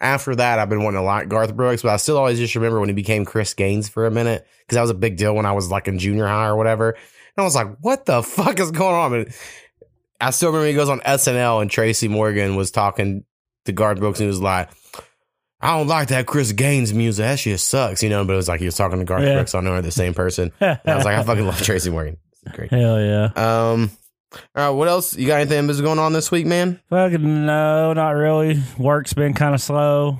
after 0.00 0.34
that, 0.36 0.58
I've 0.58 0.68
been 0.68 0.82
wanting 0.82 1.00
to 1.00 1.04
like 1.04 1.28
Garth 1.28 1.56
Brooks, 1.56 1.82
but 1.82 1.90
I 1.90 1.96
still 1.96 2.18
always 2.18 2.38
just 2.38 2.54
remember 2.54 2.78
when 2.80 2.88
he 2.88 2.94
became 2.94 3.24
Chris 3.24 3.54
Gaines 3.54 3.88
for 3.88 4.04
a 4.06 4.10
minute 4.10 4.46
because 4.60 4.74
that 4.76 4.82
was 4.82 4.90
a 4.90 4.94
big 4.94 5.16
deal 5.16 5.34
when 5.34 5.46
I 5.46 5.52
was 5.52 5.70
like 5.70 5.88
in 5.88 5.98
junior 5.98 6.26
high 6.26 6.46
or 6.48 6.56
whatever. 6.56 6.90
And 6.90 6.98
I 7.38 7.42
was 7.42 7.54
like, 7.54 7.68
what 7.80 8.04
the 8.04 8.22
fuck 8.22 8.58
is 8.60 8.70
going 8.70 8.94
on? 8.94 9.14
And 9.14 9.34
I 10.20 10.30
still 10.30 10.50
remember 10.50 10.66
he 10.68 10.74
goes 10.74 10.88
on 10.88 11.00
SNL 11.00 11.62
and 11.62 11.70
Tracy 11.70 12.08
Morgan 12.08 12.54
was 12.56 12.70
talking 12.70 13.24
to 13.64 13.72
Garth 13.72 13.98
Brooks 13.98 14.18
and 14.20 14.24
he 14.26 14.28
was 14.28 14.40
like, 14.40 14.70
I 15.60 15.78
don't 15.78 15.86
like 15.86 16.08
that 16.08 16.26
Chris 16.26 16.50
Gaines 16.52 16.92
music. 16.92 17.22
That 17.22 17.38
shit 17.38 17.60
sucks, 17.60 18.02
you 18.02 18.08
know. 18.10 18.24
But 18.24 18.32
it 18.32 18.36
was 18.36 18.48
like 18.48 18.58
he 18.58 18.66
was 18.66 18.76
talking 18.76 18.98
to 18.98 19.04
Garth 19.04 19.22
Yeah. 19.22 19.34
Brooks. 19.34 19.52
So 19.52 19.58
I 19.58 19.62
know 19.62 19.72
they're 19.72 19.82
the 19.82 19.90
same 19.92 20.12
person. 20.12 20.50
And 20.60 20.80
I 20.84 20.96
was 20.96 21.04
like, 21.04 21.16
I 21.16 21.22
fucking 21.22 21.46
love 21.46 21.62
Tracy 21.62 21.88
Morgan. 21.90 22.16
Great. 22.52 22.70
Hell 22.72 23.00
yeah. 23.00 23.30
Um, 23.36 23.90
all 24.34 24.40
right, 24.54 24.70
what 24.70 24.88
else? 24.88 25.16
You 25.16 25.26
got 25.26 25.40
anything 25.40 25.66
that's 25.66 25.80
going 25.80 25.98
on 25.98 26.12
this 26.12 26.30
week, 26.30 26.46
man? 26.46 26.80
Fucking 26.90 27.46
no, 27.46 27.92
not 27.92 28.10
really. 28.10 28.62
Work's 28.78 29.12
been 29.12 29.34
kind 29.34 29.54
of 29.54 29.60
slow. 29.60 30.18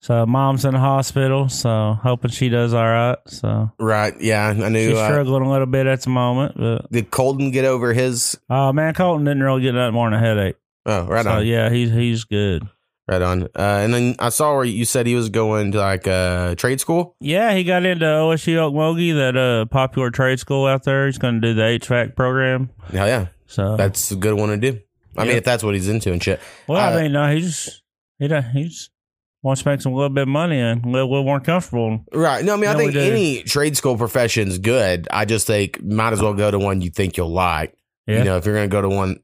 So 0.00 0.26
mom's 0.26 0.64
in 0.64 0.74
the 0.74 0.80
hospital, 0.80 1.48
so 1.48 1.96
hoping 2.02 2.32
she 2.32 2.48
does 2.48 2.74
all 2.74 2.82
right. 2.84 3.18
So 3.28 3.70
Right. 3.78 4.12
Yeah, 4.20 4.48
I 4.48 4.68
knew. 4.68 4.88
she's 4.90 4.98
Uh, 4.98 5.06
struggling 5.08 5.44
a 5.44 5.50
little 5.50 5.66
bit 5.66 5.86
at 5.86 6.00
the 6.02 6.10
moment, 6.10 6.56
but 6.56 6.90
did 6.90 7.10
Colton 7.12 7.52
get 7.52 7.64
over 7.64 7.92
his? 7.92 8.36
oh 8.50 8.72
man, 8.72 8.94
Colton 8.94 9.24
didn't 9.24 9.44
really 9.44 9.62
get 9.62 9.74
nothing 9.74 9.94
more 9.94 10.10
than 10.10 10.18
a 10.18 10.24
headache. 10.26 10.56
Oh, 10.86 11.04
right 11.06 11.22
so 11.22 11.30
on, 11.34 11.46
yeah, 11.46 11.70
he's 11.70 11.92
he's 11.92 12.24
good. 12.24 12.68
Right 13.08 13.22
on. 13.22 13.44
Uh, 13.44 13.48
and 13.56 13.92
then 13.94 14.16
I 14.18 14.28
saw 14.28 14.54
where 14.54 14.64
you 14.64 14.84
said 14.84 15.06
he 15.06 15.14
was 15.14 15.28
going 15.28 15.72
to 15.72 15.78
like 15.78 16.06
uh, 16.06 16.54
trade 16.54 16.80
school. 16.80 17.16
Yeah, 17.20 17.52
he 17.54 17.64
got 17.64 17.84
into 17.84 18.04
OSU 18.06 18.56
Okmulgee, 18.56 19.14
that 19.14 19.36
uh 19.36 19.66
popular 19.66 20.10
trade 20.10 20.38
school 20.38 20.66
out 20.66 20.84
there. 20.84 21.06
He's 21.06 21.18
going 21.18 21.40
to 21.40 21.48
do 21.48 21.54
the 21.54 21.62
HVAC 21.62 22.14
program. 22.16 22.70
Hell 22.92 23.06
yeah, 23.06 23.26
So 23.46 23.76
that's 23.76 24.10
a 24.10 24.16
good 24.16 24.34
one 24.34 24.48
to 24.50 24.56
do. 24.56 24.80
I 25.16 25.24
mean, 25.24 25.36
if 25.36 25.44
that's 25.44 25.62
what 25.62 25.74
he's 25.74 25.88
into 25.88 26.10
and 26.10 26.22
shit. 26.22 26.40
well, 26.66 26.80
uh, 26.80 26.96
I 26.98 27.02
mean, 27.02 27.12
no, 27.12 27.30
he 27.30 27.40
just 27.42 27.82
he 28.18 28.28
don't, 28.28 28.44
he 28.44 28.64
just 28.64 28.90
wants 29.42 29.62
to 29.62 29.68
make 29.68 29.80
some 29.80 29.92
little 29.92 30.08
bit 30.08 30.22
of 30.22 30.28
money 30.28 30.58
and 30.58 30.84
a 30.84 30.88
little 30.88 31.24
more 31.24 31.40
comfortable. 31.40 32.04
Right. 32.14 32.44
No, 32.44 32.54
I 32.54 32.56
mean, 32.56 32.70
I 32.70 32.74
think 32.74 32.94
any 32.94 33.42
trade 33.42 33.76
school 33.76 33.98
profession's 33.98 34.58
good. 34.58 35.08
I 35.10 35.24
just 35.26 35.46
think 35.46 35.82
might 35.82 36.12
as 36.12 36.22
well 36.22 36.32
go 36.32 36.50
to 36.50 36.58
one 36.58 36.80
you 36.80 36.90
think 36.90 37.16
you'll 37.16 37.32
like. 37.32 37.74
Yeah. 38.06 38.18
You 38.18 38.24
know, 38.24 38.36
if 38.38 38.46
you're 38.46 38.54
going 38.54 38.70
to 38.70 38.72
go 38.72 38.80
to 38.82 38.88
one, 38.88 39.20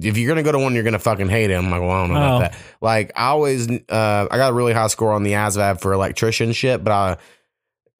if 0.00 0.16
you're 0.16 0.26
going 0.32 0.42
to 0.42 0.42
go 0.42 0.52
to 0.52 0.58
one, 0.58 0.74
you're 0.74 0.82
going 0.84 0.92
to 0.94 0.98
fucking 0.98 1.28
hate 1.28 1.50
it. 1.50 1.54
I'm 1.54 1.70
like, 1.70 1.80
well, 1.80 1.90
I 1.90 2.06
don't 2.06 2.14
know 2.14 2.20
Oh. 2.22 2.36
about 2.36 2.52
that. 2.52 2.58
Like, 2.80 3.12
I 3.16 3.26
always, 3.26 3.70
uh, 3.70 4.26
I 4.30 4.36
got 4.36 4.50
a 4.50 4.54
really 4.54 4.72
high 4.72 4.86
score 4.86 5.12
on 5.12 5.22
the 5.22 5.32
ASVAB 5.32 5.80
for 5.80 5.92
electrician 5.92 6.52
shit, 6.52 6.82
but 6.82 6.92
I 6.92 7.16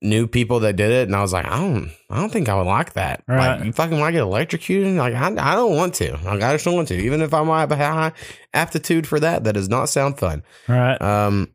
knew 0.01 0.27
people 0.27 0.61
that 0.61 0.75
did 0.75 0.91
it, 0.91 1.07
and 1.09 1.15
I 1.15 1.21
was 1.23 1.33
like, 1.33 1.45
I 1.47 1.59
don't, 1.61 1.91
I 2.11 2.17
don't 2.17 2.33
think 2.33 2.49
I 2.49 2.57
would 2.57 2.67
like 2.67 2.95
that. 2.95 3.23
Right. 3.29 3.57
Like, 3.59 3.65
you 3.67 3.73
fucking 3.73 3.99
want 4.01 4.09
to 4.09 4.13
get 4.13 4.23
electrocuted? 4.23 4.97
Like, 4.97 5.15
I, 5.15 5.27
I 5.29 5.55
don't 5.55 5.77
want 5.77 5.95
to. 5.97 6.13
Like, 6.25 6.43
I 6.43 6.53
just 6.55 6.65
don't 6.65 6.75
want 6.75 6.89
to. 6.89 6.97
Even 6.97 7.21
if 7.21 7.33
I 7.35 7.43
might 7.43 7.61
have 7.61 7.73
a 7.73 7.77
high 7.77 8.13
aptitude 8.55 9.07
for 9.07 9.21
that, 9.21 9.45
that 9.45 9.53
does 9.53 9.69
not 9.69 9.89
sound 9.89 10.19
fun. 10.19 10.43
Right. 10.67 11.01
Um, 11.01 11.51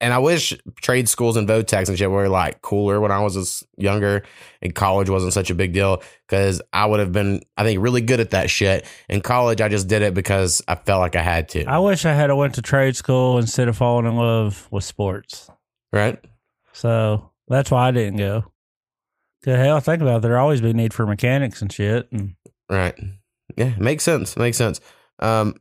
and 0.00 0.12
I 0.12 0.18
wish 0.18 0.52
trade 0.82 1.08
schools 1.08 1.36
and 1.36 1.48
Votex 1.48 1.88
and 1.88 1.96
shit 1.96 2.10
were 2.10 2.28
like 2.28 2.60
cooler 2.62 3.00
when 3.00 3.10
I 3.10 3.20
was 3.20 3.64
younger 3.76 4.22
and 4.60 4.74
college 4.74 5.08
wasn't 5.08 5.32
such 5.32 5.50
a 5.50 5.54
big 5.54 5.72
deal 5.72 6.02
because 6.28 6.60
I 6.72 6.86
would 6.86 7.00
have 7.00 7.12
been, 7.12 7.42
I 7.56 7.64
think, 7.64 7.80
really 7.80 8.02
good 8.02 8.20
at 8.20 8.30
that 8.30 8.50
shit. 8.50 8.84
In 9.08 9.20
college, 9.20 9.60
I 9.60 9.68
just 9.68 9.88
did 9.88 10.02
it 10.02 10.12
because 10.14 10.62
I 10.68 10.74
felt 10.74 11.00
like 11.00 11.16
I 11.16 11.22
had 11.22 11.48
to. 11.50 11.64
I 11.64 11.78
wish 11.78 12.04
I 12.04 12.12
had 12.12 12.30
went 12.32 12.54
to 12.56 12.62
trade 12.62 12.96
school 12.96 13.38
instead 13.38 13.68
of 13.68 13.76
falling 13.76 14.06
in 14.06 14.16
love 14.16 14.68
with 14.70 14.84
sports. 14.84 15.50
right? 15.92 16.18
So 16.72 17.30
that's 17.48 17.70
why 17.70 17.88
I 17.88 17.90
didn't 17.90 18.18
go. 18.18 18.44
The 19.42 19.56
hell, 19.56 19.80
think 19.80 20.02
about 20.02 20.16
it. 20.18 20.22
There 20.22 20.38
always 20.38 20.60
be 20.60 20.72
need 20.72 20.92
for 20.92 21.06
mechanics 21.06 21.62
and 21.62 21.72
shit. 21.72 22.10
And 22.12 22.34
Right. 22.68 22.98
Yeah, 23.56 23.72
makes 23.78 24.04
sense. 24.04 24.36
Makes 24.36 24.56
sense. 24.58 24.80
Um, 25.20 25.54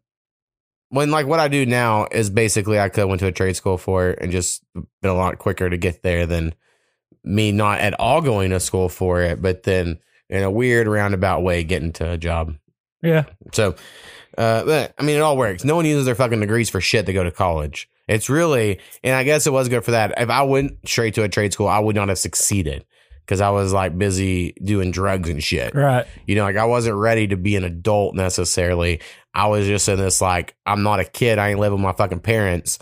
when 0.90 1.12
like 1.12 1.28
what 1.28 1.40
I 1.40 1.48
do 1.48 1.66
now 1.66 2.08
is 2.12 2.30
basically 2.30 2.80
I 2.80 2.90
could 2.90 3.06
went 3.06 3.20
to 3.20 3.28
a 3.28 3.32
trade 3.32 3.56
school 3.56 3.78
for 3.78 4.10
it 4.10 4.20
and 4.22 4.32
just 4.32 4.64
been 4.74 5.12
a 5.12 5.16
lot 5.16 5.38
quicker 5.38 5.70
to 5.70 5.78
get 5.78 6.04
there 6.04 6.26
than 6.26 6.56
me 7.24 7.52
not 7.52 7.80
at 7.80 7.94
all 8.00 8.22
going 8.22 8.52
to 8.52 8.60
school 8.60 8.90
for 8.90 9.22
it, 9.22 9.42
but 9.42 9.64
then 9.64 10.00
in 10.30 10.44
a 10.44 10.52
weird 10.52 10.88
roundabout 10.88 11.44
way 11.44 11.64
getting 11.64 11.92
to 11.94 12.12
a 12.12 12.18
job. 12.18 12.56
yeah, 13.02 13.26
So, 13.54 13.76
uh, 14.38 14.64
but 14.64 14.94
I 14.98 15.04
mean, 15.04 15.18
it 15.18 15.22
all 15.22 15.38
works. 15.38 15.64
No 15.64 15.76
one 15.76 15.86
uses 15.86 16.06
their 16.06 16.16
fucking 16.16 16.40
degrees 16.40 16.70
for 16.70 16.82
shit 16.82 17.06
to 17.08 17.14
go 17.14 17.24
to 17.24 17.32
college. 17.32 17.90
It's 18.08 18.30
really, 18.30 18.80
and 19.04 19.16
I 19.16 19.24
guess 19.24 19.48
it 19.48 19.54
was 19.54 19.70
good 19.70 19.84
for 19.84 19.92
that. 19.92 20.14
If 20.18 20.30
I 20.30 20.44
went 20.44 20.88
straight 20.88 21.16
to 21.16 21.24
a 21.24 21.30
trade 21.30 21.54
school, 21.54 21.68
I 21.68 21.80
would 21.80 21.96
not 21.96 22.10
have 22.10 22.20
succeeded 22.20 22.86
because 23.26 23.42
I 23.42 23.50
was 23.50 23.74
like 23.74 23.98
busy 23.98 24.54
doing 24.64 24.92
drugs 24.92 25.30
and 25.30 25.44
shit. 25.44 25.74
right. 25.74 26.06
You 26.28 26.36
know, 26.36 26.44
like 26.44 26.58
I 26.58 26.66
wasn't 26.66 26.96
ready 26.98 27.28
to 27.28 27.36
be 27.38 27.56
an 27.56 27.64
adult 27.64 28.14
necessarily. 28.16 29.02
I 29.34 29.48
was 29.48 29.66
just 29.66 29.90
in 29.90 29.98
this 29.98 30.22
like, 30.22 30.56
I'm 30.66 30.84
not 30.84 31.00
a 31.00 31.04
kid. 31.06 31.40
I 31.40 31.50
ain't 31.50 31.60
living 31.60 31.80
with 31.80 31.84
my 31.84 31.94
fucking 31.94 32.20
parents. 32.22 32.80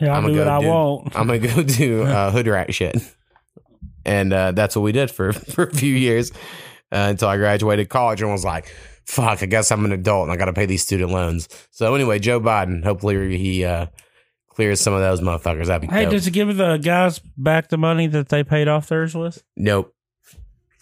Yeah, 0.00 0.10
I'll 0.12 0.18
I'ma 0.18 0.28
do 0.28 0.34
go 0.34 0.38
what 0.40 0.48
I 0.48 0.60
do- 0.60 0.66
want. 0.68 1.16
I'm 1.16 1.26
gonna 1.26 1.38
go 1.38 1.62
do 1.62 2.02
uh, 2.04 2.30
hood 2.30 2.46
rat 2.46 2.74
shit, 2.74 2.96
and 4.04 4.32
uh, 4.32 4.52
that's 4.52 4.76
what 4.76 4.82
we 4.82 4.92
did 4.92 5.10
for 5.10 5.32
for 5.54 5.64
a 5.64 5.74
few 5.74 5.94
years 5.94 6.30
uh, 6.92 7.06
until 7.10 7.28
I 7.28 7.36
graduated 7.36 7.88
college 7.88 8.20
and 8.22 8.30
was 8.30 8.44
like, 8.44 8.72
"Fuck, 9.06 9.42
I 9.42 9.46
guess 9.46 9.70
I'm 9.72 9.84
an 9.84 9.92
adult 9.92 10.24
and 10.24 10.32
I 10.32 10.36
got 10.36 10.46
to 10.46 10.52
pay 10.52 10.66
these 10.66 10.82
student 10.82 11.10
loans." 11.10 11.48
So 11.70 11.94
anyway, 11.94 12.18
Joe 12.18 12.40
Biden, 12.40 12.84
hopefully 12.84 13.36
he 13.36 13.64
clears 14.58 14.80
some 14.80 14.92
of 14.92 15.00
those 15.00 15.20
motherfuckers. 15.20 15.66
That'd 15.66 15.88
be 15.88 15.94
Hey, 15.94 16.02
dope. 16.02 16.10
does 16.14 16.26
it 16.26 16.32
give 16.32 16.56
the 16.56 16.78
guys 16.78 17.20
back 17.36 17.68
the 17.68 17.78
money 17.78 18.08
that 18.08 18.28
they 18.28 18.42
paid 18.42 18.66
off 18.66 18.88
theirs 18.88 19.14
with? 19.14 19.40
nope, 19.56 19.94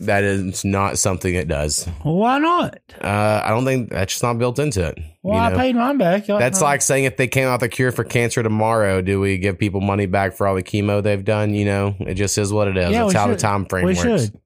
that 0.00 0.24
is 0.24 0.64
not 0.64 0.98
something 0.98 1.34
it 1.34 1.46
does. 1.46 1.84
Why 2.02 2.38
not? 2.38 2.78
Uh, 3.02 3.42
I 3.44 3.50
don't 3.50 3.66
think 3.66 3.90
that's 3.90 4.14
just 4.14 4.22
not 4.22 4.38
built 4.38 4.58
into 4.58 4.82
it. 4.82 4.98
Well, 5.22 5.34
you 5.50 5.54
I 5.56 5.60
paid 5.60 5.76
mine 5.76 5.98
back. 5.98 6.26
Y'all- 6.26 6.38
That's 6.38 6.62
like 6.62 6.80
saying 6.80 7.04
if 7.04 7.18
they 7.18 7.28
came 7.28 7.48
out 7.48 7.60
the 7.60 7.68
cure 7.68 7.92
for 7.92 8.02
cancer 8.04 8.42
tomorrow, 8.42 9.02
do 9.02 9.20
we 9.20 9.36
give 9.36 9.58
people 9.58 9.82
money 9.82 10.06
back 10.06 10.32
for 10.34 10.46
all 10.46 10.54
the 10.54 10.62
chemo 10.62 11.02
they've 11.02 11.22
done? 11.24 11.52
You 11.52 11.66
know, 11.66 11.96
it 12.00 12.14
just 12.14 12.38
is 12.38 12.50
what 12.50 12.68
it 12.68 12.78
is. 12.78 12.92
Yeah, 12.92 13.02
That's 13.02 13.12
how 13.14 13.26
the 13.28 13.36
time 13.36 13.66
frame 13.66 13.84
we 13.84 13.94
works. 13.94 14.00
should. 14.24 14.40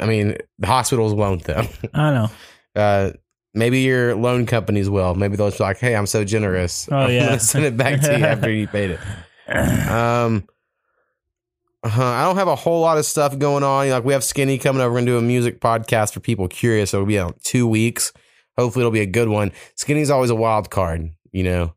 I 0.00 0.06
mean, 0.06 0.36
the 0.58 0.66
hospitals 0.66 1.14
won't 1.14 1.44
though. 1.44 1.64
I 1.94 2.10
know. 2.10 2.28
Uh, 2.74 3.10
maybe 3.54 3.80
your 3.80 4.14
loan 4.14 4.46
companies 4.46 4.88
will. 4.88 5.14
Maybe 5.14 5.36
they'll 5.36 5.50
be 5.50 5.56
like, 5.58 5.78
"Hey, 5.78 5.94
I'm 5.94 6.06
so 6.06 6.24
generous. 6.24 6.88
Oh, 6.90 6.96
I'm 6.96 7.10
yeah. 7.10 7.26
gonna 7.26 7.40
send 7.40 7.64
it 7.64 7.76
back 7.76 8.00
to 8.02 8.18
you 8.18 8.24
after 8.24 8.50
you 8.50 8.66
paid 8.66 8.92
it." 8.92 9.00
Um, 9.52 10.48
uh, 11.84 11.88
I 11.90 12.24
don't 12.24 12.36
have 12.36 12.48
a 12.48 12.54
whole 12.54 12.80
lot 12.80 12.96
of 12.96 13.04
stuff 13.04 13.36
going 13.38 13.64
on. 13.64 13.90
Like 13.90 14.04
we 14.04 14.12
have 14.12 14.22
Skinny 14.22 14.56
coming 14.56 14.80
over 14.80 14.96
and 14.96 15.06
do 15.06 15.18
a 15.18 15.22
music 15.22 15.60
podcast 15.60 16.14
for 16.14 16.20
people 16.20 16.46
curious. 16.48 16.90
So 16.90 16.98
it'll 16.98 17.06
be 17.06 17.18
out 17.18 17.42
two 17.42 17.66
weeks. 17.66 18.12
Hopefully, 18.56 18.82
it'll 18.82 18.92
be 18.92 19.00
a 19.00 19.06
good 19.06 19.28
one. 19.28 19.52
Skinny's 19.74 20.10
always 20.10 20.30
a 20.30 20.34
wild 20.34 20.70
card. 20.70 21.10
You 21.32 21.42
know, 21.42 21.74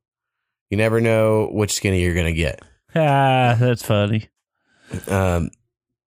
you 0.69 0.77
never 0.77 1.01
know 1.01 1.49
which 1.51 1.73
Skinny 1.73 2.01
you're 2.03 2.15
gonna 2.15 2.33
get. 2.33 2.61
ah, 2.95 3.57
that's 3.59 3.83
funny. 3.83 4.29
Um, 5.07 5.49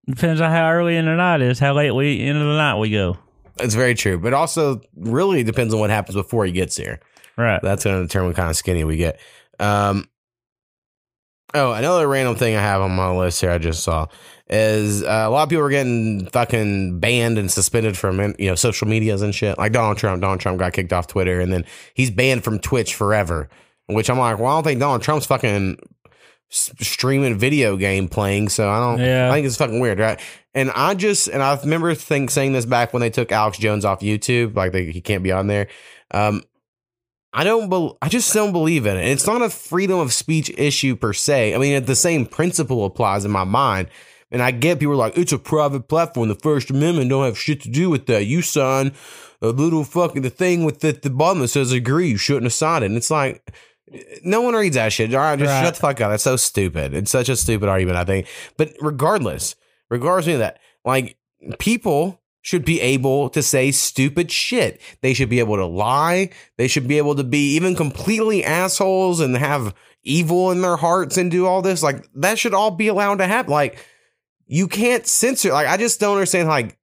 Depends 0.07 0.41
on 0.41 0.51
how 0.51 0.71
early 0.71 0.97
in 0.97 1.05
the 1.05 1.17
night 1.17 1.43
it 1.43 1.51
is, 1.51 1.59
how 1.59 1.75
late 1.75 1.91
we 1.91 2.21
into 2.21 2.41
the 2.45 2.57
night 2.57 2.79
we 2.79 2.91
go. 2.91 3.19
It's 3.61 3.75
very 3.75 3.95
true, 3.95 4.19
but 4.19 4.33
also 4.33 4.81
really 4.97 5.43
depends 5.43 5.75
on 5.75 5.81
what 5.81 5.91
happens 5.91 6.17
before 6.17 6.45
he 6.45 6.53
gets 6.53 6.77
here. 6.77 7.01
Right. 7.37 7.61
That's 7.63 7.85
going 7.85 8.01
to 8.01 8.07
determine 8.07 8.31
what 8.31 8.37
kind 8.37 8.51
of 8.51 8.57
skinny 8.57 8.85
we 8.85 8.97
get. 8.97 9.21
Um, 9.61 10.09
oh, 11.55 11.73
another 11.73 12.09
random 12.09 12.37
thing 12.37 12.57
I 12.57 12.61
have 12.61 12.83
on 12.83 12.91
my 12.91 13.11
list 13.11 13.41
here 13.41 13.51
I 13.51 13.59
just 13.59 13.83
saw 13.83 14.07
is 14.51 15.03
uh, 15.03 15.25
a 15.27 15.31
lot 15.31 15.45
of 15.45 15.49
people 15.51 15.65
are 15.65 15.71
getting 15.71 16.27
fucking 16.27 17.01
banned 17.01 17.39
and 17.39 17.51
suspended 17.51 17.97
from 17.97 18.35
you 18.39 18.49
know 18.49 18.55
social 18.55 18.89
medias 18.89 19.23
and 19.23 19.35
shit. 19.35 19.59
Like 19.59 19.73
Donald 19.73 19.99
Trump. 19.99 20.21
Donald 20.23 20.41
Trump 20.41 20.59
got 20.59 20.73
kicked 20.73 20.93
off 20.93 21.07
Twitter 21.07 21.41
and 21.41 21.53
then 21.53 21.65
he's 21.95 22.11
banned 22.11 22.45
from 22.45 22.59
Twitch 22.59 22.95
forever. 22.95 23.49
Which 23.87 24.11
I'm 24.11 24.19
like, 24.19 24.39
well, 24.39 24.49
I 24.49 24.57
don't 24.57 24.65
think 24.65 24.81
Donald 24.81 25.01
Trump's 25.01 25.25
fucking 25.25 25.79
streaming 26.51 27.39
video 27.39 27.77
game 27.77 28.09
playing. 28.09 28.49
So 28.49 28.69
I 28.69 28.81
don't. 28.81 28.99
Yeah. 29.01 29.31
I 29.31 29.35
think 29.35 29.47
it's 29.47 29.57
fucking 29.57 29.81
weird, 29.81 29.99
right? 29.99 30.21
And 30.55 30.71
I 30.71 30.95
just 30.95 31.29
and 31.29 31.43
I 31.43 31.59
remember 31.61 31.95
think 31.95 32.31
saying 32.31 32.53
this 32.53 32.67
back 32.67 32.93
when 32.93 33.01
they 33.01 33.11
took 33.11 33.31
Alex 33.33 33.59
Jones 33.59 33.85
off 33.85 34.01
YouTube, 34.01 34.57
like 34.57 34.73
they, 34.73 34.91
he 34.91 35.01
can't 35.01 35.23
be 35.23 35.33
on 35.33 35.47
there. 35.47 35.69
Um, 36.11 36.43
I 37.33 37.45
don't. 37.45 37.69
Be, 37.69 37.93
I 38.01 38.09
just 38.09 38.33
don't 38.33 38.53
believe 38.53 38.87
in 38.87 38.97
it. 38.97 39.07
It's 39.07 39.27
not 39.27 39.43
a 39.43 39.51
freedom 39.51 39.99
of 39.99 40.13
speech 40.13 40.51
issue 40.57 40.97
per 40.97 41.13
se. 41.13 41.55
I 41.55 41.59
mean, 41.59 41.85
the 41.85 41.95
same 41.95 42.27
principle 42.27 42.85
applies 42.85 43.25
in 43.25 43.31
my 43.31 43.45
mind. 43.45 43.89
And 44.31 44.43
I 44.43 44.51
get 44.51 44.79
people 44.79 44.95
like, 44.95 45.17
it's 45.17 45.33
a 45.33 45.39
private 45.39 45.89
platform. 45.89 46.29
The 46.29 46.35
First 46.35 46.69
Amendment 46.69 47.09
don't 47.09 47.25
have 47.25 47.39
shit 47.39 47.63
to 47.63 47.71
do 47.71 47.89
with 47.89 48.05
that. 48.09 48.27
You 48.27 48.43
sign 48.43 48.93
a 49.41 49.49
little 49.49 49.85
fucking 49.85 50.21
the 50.21 50.29
thing 50.29 50.65
with 50.65 50.81
the, 50.81 50.93
the 50.93 51.09
bottom 51.09 51.41
that 51.41 51.49
says 51.49 51.73
agree. 51.73 52.11
You 52.11 52.19
shouldn't 52.19 52.45
have 52.45 52.53
signed 52.53 52.85
it. 52.85 52.89
And 52.89 52.97
it's 52.99 53.11
like, 53.11 53.43
no 54.25 54.43
one 54.43 54.55
reads 54.55 54.77
that 54.77 54.93
shit. 54.93 55.15
All 55.15 55.21
right, 55.21 55.39
just 55.39 55.49
Right. 55.51 55.65
shut 55.65 55.75
the 55.75 55.81
fuck 55.81 56.01
up. 56.01 56.11
That's 56.11 56.23
so 56.23 56.37
stupid. 56.37 56.95
It's 56.95 57.11
such 57.11 57.29
a 57.29 57.37
stupid 57.37 57.69
argument, 57.69 57.97
I 57.99 58.05
think. 58.05 58.27
But 58.57 58.75
regardless, 58.81 59.55
regardless 59.91 60.27
of 60.35 60.39
that, 60.41 60.59
like 60.85 61.17
people 61.59 62.21
should 62.43 62.65
be 62.65 62.81
able 62.81 63.29
to 63.31 63.43
say 63.43 63.71
stupid 63.71 64.31
shit. 64.31 64.81
They 65.03 65.13
should 65.13 65.29
be 65.29 65.39
able 65.41 65.57
to 65.57 65.67
lie. 65.67 66.31
They 66.57 66.69
should 66.69 66.89
be 66.89 66.99
able 66.99 67.15
to 67.17 67.25
be 67.25 67.55
even 67.57 67.75
completely 67.75 68.45
assholes 68.45 69.21
and 69.21 69.37
have 69.37 69.75
evil 70.03 70.51
in 70.51 70.63
their 70.63 70.77
hearts 70.77 71.17
and 71.17 71.31
do 71.31 71.47
all 71.47 71.61
this. 71.63 71.83
Like 71.83 72.07
that 72.15 72.39
should 72.39 72.55
all 72.55 72.71
be 72.71 72.89
allowed 72.89 73.19
to 73.19 73.27
happen. 73.27 73.53
Like 73.53 73.85
you 74.47 74.69
can't 74.69 75.07
censor. 75.07 75.53
Like 75.53 75.67
I 75.67 75.77
just 75.77 76.01
don't 76.01 76.15
understand. 76.15 76.49
Like 76.49 76.79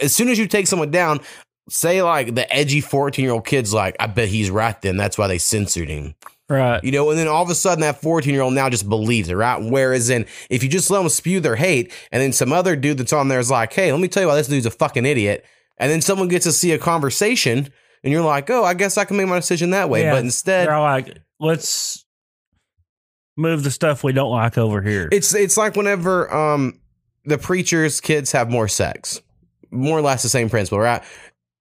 as 0.00 0.14
soon 0.14 0.28
as 0.28 0.38
you 0.38 0.46
take 0.48 0.66
someone 0.66 0.90
down, 0.90 1.20
say 1.68 2.02
like 2.02 2.34
the 2.34 2.52
edgy 2.52 2.80
14 2.80 3.22
year 3.22 3.32
old 3.32 3.46
kid's 3.46 3.72
like, 3.74 3.96
I 4.00 4.06
bet 4.06 4.28
he's 4.28 4.50
right 4.50 4.80
then. 4.82 4.96
That's 4.96 5.18
why 5.18 5.28
they 5.28 5.38
censored 5.38 5.88
him. 5.88 6.14
Right. 6.48 6.82
You 6.84 6.92
know, 6.92 7.10
and 7.10 7.18
then 7.18 7.26
all 7.26 7.42
of 7.42 7.50
a 7.50 7.54
sudden 7.54 7.80
that 7.80 8.00
14 8.00 8.32
year 8.32 8.42
old 8.42 8.54
now 8.54 8.70
just 8.70 8.88
believes 8.88 9.28
it, 9.28 9.34
right? 9.34 9.60
Whereas 9.60 10.10
in 10.10 10.26
if 10.48 10.62
you 10.62 10.68
just 10.68 10.90
let 10.90 10.98
them 11.00 11.08
spew 11.08 11.40
their 11.40 11.56
hate 11.56 11.92
and 12.12 12.22
then 12.22 12.32
some 12.32 12.52
other 12.52 12.76
dude 12.76 12.98
that's 12.98 13.12
on 13.12 13.28
there 13.28 13.40
is 13.40 13.50
like, 13.50 13.72
hey, 13.72 13.90
let 13.90 14.00
me 14.00 14.08
tell 14.08 14.22
you 14.22 14.28
why 14.28 14.36
this 14.36 14.46
dude's 14.46 14.66
a 14.66 14.70
fucking 14.70 15.04
idiot. 15.04 15.44
And 15.78 15.90
then 15.90 16.00
someone 16.00 16.28
gets 16.28 16.44
to 16.44 16.52
see 16.52 16.72
a 16.72 16.78
conversation 16.78 17.68
and 18.04 18.12
you're 18.12 18.22
like, 18.22 18.48
oh, 18.50 18.62
I 18.64 18.74
guess 18.74 18.96
I 18.96 19.04
can 19.04 19.16
make 19.16 19.26
my 19.26 19.36
decision 19.36 19.70
that 19.70 19.90
way. 19.90 20.02
Yeah, 20.02 20.12
but 20.12 20.20
instead, 20.24 20.68
They're 20.68 20.78
like, 20.78 21.18
let's 21.40 22.04
move 23.36 23.64
the 23.64 23.70
stuff 23.70 24.04
we 24.04 24.12
don't 24.12 24.30
like 24.30 24.56
over 24.56 24.80
here. 24.80 25.08
it's 25.12 25.34
it's 25.34 25.56
like 25.58 25.76
whenever 25.76 26.32
um 26.32 26.80
the 27.24 27.36
preacher's 27.38 28.00
kids 28.00 28.30
have 28.32 28.48
more 28.50 28.68
sex. 28.68 29.20
More 29.72 29.98
or 29.98 30.02
less 30.02 30.22
the 30.22 30.28
same 30.28 30.48
principle, 30.48 30.78
right? 30.78 31.02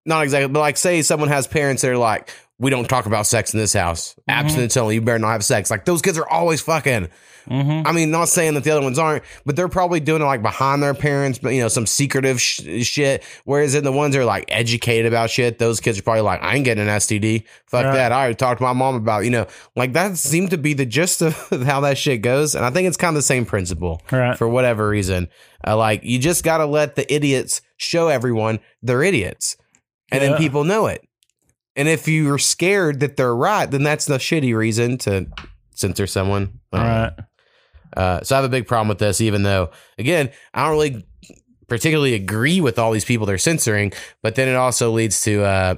Not 0.06 0.24
exactly, 0.24 0.48
but 0.54 0.60
like 0.60 0.78
say 0.78 1.02
someone 1.02 1.30
has 1.30 1.48
parents 1.48 1.82
that 1.82 1.90
are 1.90 1.98
like, 1.98 2.30
we 2.58 2.70
don't 2.70 2.88
talk 2.88 3.06
about 3.06 3.28
sex 3.28 3.54
in 3.54 3.60
this 3.60 3.74
house. 3.74 4.16
Abstinence 4.30 4.78
only. 4.78 4.96
You 4.96 5.02
better 5.02 5.20
not 5.20 5.32
have 5.32 5.44
sex. 5.44 5.70
Like 5.70 5.84
those 5.86 6.02
kids 6.02 6.18
are 6.18 6.28
always 6.30 6.62
fucking. 6.62 7.10
hmm 7.48 7.82
I 7.86 7.92
mean, 7.92 8.12
not 8.12 8.30
saying 8.30 8.54
that 8.56 8.64
the 8.64 8.72
other 8.72 8.82
ones 8.82 8.98
aren't, 8.98 9.24
but 9.46 9.56
they're 9.58 9.68
probably 9.68 10.00
doing 10.00 10.22
it 10.22 10.26
like 10.26 10.42
behind 10.42 10.82
their 10.82 10.94
parents, 10.94 11.38
but 11.38 11.50
you 11.50 11.62
know, 11.62 11.68
some 11.68 11.86
secretive 11.86 12.42
sh- 12.42 12.62
shit. 12.84 13.24
Whereas 13.44 13.76
in 13.76 13.84
the 13.84 13.92
ones 13.92 14.16
that 14.16 14.22
are 14.22 14.26
like 14.26 14.46
educated 14.48 15.06
about 15.06 15.30
shit, 15.30 15.60
those 15.60 15.80
kids 15.82 16.00
are 16.00 16.02
probably 16.02 16.22
like, 16.22 16.42
I 16.42 16.56
ain't 16.56 16.64
getting 16.66 16.88
an 16.88 16.90
STD. 16.90 17.44
Fuck 17.68 17.84
that. 17.94 18.12
I 18.14 18.20
already 18.20 18.36
talked 18.36 18.60
to 18.60 18.64
my 18.64 18.74
mom 18.74 18.96
about, 18.96 19.26
you 19.26 19.32
know, 19.32 19.48
like 19.76 19.92
that 19.94 20.18
seemed 20.18 20.52
to 20.52 20.58
be 20.58 20.74
the 20.74 20.86
gist 20.86 21.22
of 21.22 21.36
how 21.66 21.82
that 21.82 21.98
shit 21.98 22.22
goes. 22.22 22.56
And 22.56 22.64
I 22.64 22.70
think 22.70 22.88
it's 22.88 22.98
kind 22.98 23.10
of 23.10 23.16
the 23.16 23.22
same 23.24 23.46
principle 23.46 24.02
Right. 24.12 24.38
for 24.38 24.48
whatever 24.48 24.88
reason. 24.88 25.28
Uh, 25.68 25.76
like 25.76 26.04
you 26.06 26.20
just 26.20 26.44
got 26.46 26.60
to 26.60 26.66
let 26.66 26.96
the 26.96 27.14
idiots 27.14 27.62
show 27.78 28.08
everyone 28.08 28.60
they're 28.82 29.04
idiots, 29.04 29.58
and 30.10 30.22
Yeah. 30.24 30.30
then 30.30 30.38
people 30.38 30.64
know 30.64 30.88
it. 30.88 31.05
And 31.76 31.88
if 31.88 32.08
you're 32.08 32.38
scared 32.38 33.02
that 33.02 33.18
they're 33.18 33.36
right, 33.36 33.70
then 33.70 33.84
that's 33.84 34.06
the 34.06 34.18
shitty 34.18 34.56
reason 34.56 34.98
to 35.00 35.28
censor 35.72 36.08
someone. 36.08 36.60
Don't 36.72 36.84
know. 36.84 36.88
Right. 36.88 37.14
Uh, 37.96 38.24
so 38.24 38.36
I 38.36 38.38
have 38.38 38.46
a 38.46 38.50
big 38.50 38.68
problem 38.68 38.88
with 38.88 39.00
this, 39.00 39.22
even 39.22 39.44
though, 39.44 39.72
again, 39.98 40.32
I 40.54 40.64
don't 40.64 40.72
really 40.72 41.06
particularly 41.68 42.14
agree 42.14 42.62
with 42.62 42.78
all 42.78 42.92
these 42.92 43.06
people 43.06 43.26
they're 43.26 43.38
censoring, 43.38 43.92
but 44.22 44.36
then 44.36 44.48
it 44.48 44.56
also 44.56 44.92
leads 44.92 45.22
to, 45.22 45.44
uh, 45.44 45.76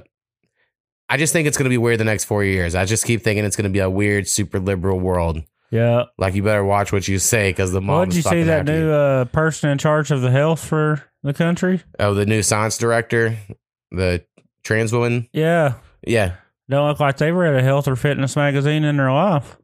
I 1.08 1.16
just 1.16 1.32
think 1.32 1.48
it's 1.48 1.56
going 1.56 1.64
to 1.64 1.70
be 1.70 1.78
weird 1.78 1.98
the 1.98 2.04
next 2.04 2.24
four 2.24 2.44
years. 2.44 2.74
I 2.74 2.84
just 2.84 3.04
keep 3.04 3.22
thinking 3.22 3.44
it's 3.44 3.56
going 3.56 3.64
to 3.64 3.70
be 3.70 3.78
a 3.78 3.88
weird, 3.88 4.28
super 4.28 4.60
liberal 4.60 5.00
world. 5.00 5.42
Yeah. 5.70 6.04
Like, 6.16 6.34
you 6.34 6.42
better 6.42 6.64
watch 6.64 6.92
what 6.92 7.08
you 7.08 7.18
say 7.18 7.50
because 7.50 7.72
the 7.72 7.80
mom 7.80 7.98
What 7.98 8.08
did 8.10 8.16
you 8.16 8.22
see 8.22 8.42
that 8.44 8.66
new 8.66 8.90
uh, 8.90 9.24
person 9.26 9.70
in 9.70 9.78
charge 9.78 10.10
of 10.10 10.20
the 10.20 10.30
health 10.30 10.64
for 10.64 11.02
the 11.22 11.34
country? 11.34 11.82
Oh, 11.98 12.14
the 12.14 12.26
new 12.26 12.42
science 12.42 12.78
director, 12.78 13.36
the 13.90 14.24
trans 14.64 14.92
woman. 14.92 15.28
Yeah. 15.32 15.74
Yeah. 16.06 16.34
Don't 16.68 16.88
look 16.88 17.00
like 17.00 17.16
they 17.16 17.32
read 17.32 17.54
a 17.54 17.62
health 17.62 17.88
or 17.88 17.96
fitness 17.96 18.36
magazine 18.36 18.84
in 18.84 18.96
their 18.98 19.10
life. 19.12 19.56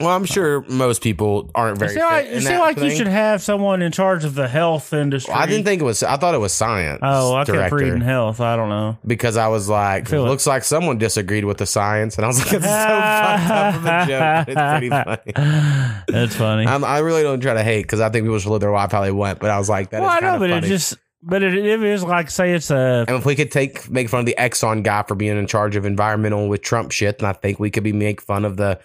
Well, 0.00 0.10
I'm 0.10 0.26
sure 0.26 0.60
most 0.68 1.02
people 1.02 1.50
aren't 1.56 1.82
It 1.82 1.88
very. 1.90 1.96
like, 2.00 2.26
it 2.26 2.32
in 2.34 2.40
seem 2.42 2.52
that 2.52 2.60
like 2.60 2.78
you 2.78 2.90
should 2.92 3.08
have 3.08 3.42
someone 3.42 3.82
in 3.82 3.90
charge 3.90 4.24
of 4.24 4.36
the 4.36 4.46
health 4.46 4.92
industry. 4.92 5.32
Well, 5.32 5.42
I 5.42 5.46
didn't 5.46 5.64
think 5.64 5.82
it 5.82 5.84
was. 5.84 6.04
I 6.04 6.16
thought 6.16 6.34
it 6.36 6.38
was 6.38 6.52
science. 6.52 7.00
Oh, 7.02 7.34
I 7.34 7.40
kept 7.40 7.56
director. 7.56 7.76
reading 7.76 8.00
health. 8.00 8.40
I 8.40 8.54
don't 8.54 8.68
know. 8.68 8.96
because 9.04 9.36
I 9.36 9.48
was 9.48 9.68
like, 9.68 10.08
it. 10.12 10.20
looks 10.20 10.46
like 10.46 10.62
someone 10.62 10.98
disagreed 10.98 11.44
with 11.44 11.58
the 11.58 11.66
science, 11.66 12.14
and 12.14 12.24
I 12.24 12.28
was 12.28 12.38
like, 12.38 12.52
it's 12.52 12.64
so 12.64 12.70
fucked 12.70 13.50
up 13.50 13.74
of 13.74 13.84
a 13.84 14.06
joke. 14.06 14.48
It's 14.48 14.70
pretty 14.70 14.88
funny. 14.88 16.02
That's 16.06 16.36
funny. 16.36 16.66
I'm, 16.68 16.84
I 16.84 16.98
really 16.98 17.22
don't 17.24 17.40
try 17.40 17.54
to 17.54 17.64
hate 17.64 17.82
because 17.82 18.00
I 18.00 18.08
think 18.08 18.24
people 18.24 18.38
should 18.38 18.50
live 18.50 18.60
their 18.60 18.70
life 18.70 18.92
how 18.92 19.00
they 19.02 19.10
want. 19.10 19.40
But 19.40 19.50
I 19.50 19.58
was 19.58 19.68
like, 19.68 19.90
that 19.90 19.96
is 19.96 20.00
well, 20.02 20.10
I 20.10 20.20
kind 20.20 20.24
know, 20.26 20.34
of 20.34 20.40
but 20.40 20.50
funny. 20.50 20.66
it 20.66 20.70
just, 20.70 20.96
but 21.28 21.42
it, 21.42 21.54
it 21.54 21.82
is 21.82 22.02
like 22.02 22.30
say 22.30 22.52
it's 22.52 22.70
a 22.70 23.04
and 23.06 23.16
if 23.16 23.24
we 23.26 23.36
could 23.36 23.52
take 23.52 23.88
make 23.90 24.08
fun 24.08 24.20
of 24.20 24.26
the 24.26 24.34
Exxon 24.38 24.82
guy 24.82 25.02
for 25.04 25.14
being 25.14 25.36
in 25.38 25.46
charge 25.46 25.76
of 25.76 25.84
environmental 25.84 26.48
with 26.48 26.62
Trump 26.62 26.90
shit, 26.90 27.18
then 27.18 27.28
I 27.28 27.32
think 27.34 27.60
we 27.60 27.70
could 27.70 27.84
be 27.84 27.92
make 27.92 28.20
fun 28.20 28.44
of 28.44 28.56
the 28.56 28.80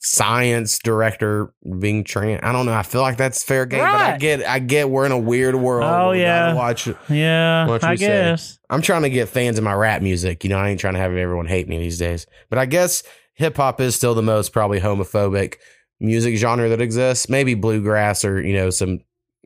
science 0.00 0.78
director 0.78 1.52
being 1.80 2.04
trans. 2.04 2.40
I 2.42 2.52
don't 2.52 2.66
know. 2.66 2.72
I 2.72 2.82
feel 2.82 3.00
like 3.00 3.16
that's 3.16 3.42
fair 3.42 3.66
game, 3.66 3.80
but 3.80 3.88
I 3.88 4.16
get, 4.16 4.46
I 4.46 4.58
get, 4.60 4.88
we're 4.90 5.06
in 5.06 5.12
a 5.12 5.18
weird 5.18 5.56
world. 5.56 5.84
Oh, 5.92 6.10
We 6.12 6.18
gotta 6.20 6.52
yeah. 6.52 6.54
watch. 6.54 6.88
yeah. 7.08 7.66
What 7.66 7.82
I 7.82 7.92
you 7.92 7.98
say? 7.98 8.06
guess. 8.06 8.58
I'm 8.70 8.80
trying 8.80 9.02
to 9.02 9.10
get 9.10 9.28
fans 9.28 9.58
of 9.58 9.64
my 9.64 9.74
rap 9.74 10.00
music. 10.02 10.44
You 10.44 10.50
know, 10.50 10.58
I 10.58 10.68
ain't 10.68 10.78
trying 10.80 10.94
to 10.94 11.00
have 11.00 11.12
everyone 11.12 11.46
hate 11.46 11.68
me 11.68 11.78
these 11.78 11.98
days. 11.98 12.26
But 12.48 12.58
I 12.60 12.66
guess 12.66 13.02
hip 13.34 13.56
hop 13.56 13.80
is 13.80 13.96
still 13.96 14.14
the 14.14 14.22
most 14.22 14.52
probably 14.52 14.80
homophobic 14.80 15.56
music 16.00 16.36
genre 16.36 16.68
that 16.68 16.80
exists. 16.80 17.28
Maybe 17.28 17.54
bluegrass 17.54 18.24
or, 18.24 18.40
you 18.40 18.54
know, 18.54 18.70
some 18.70 19.00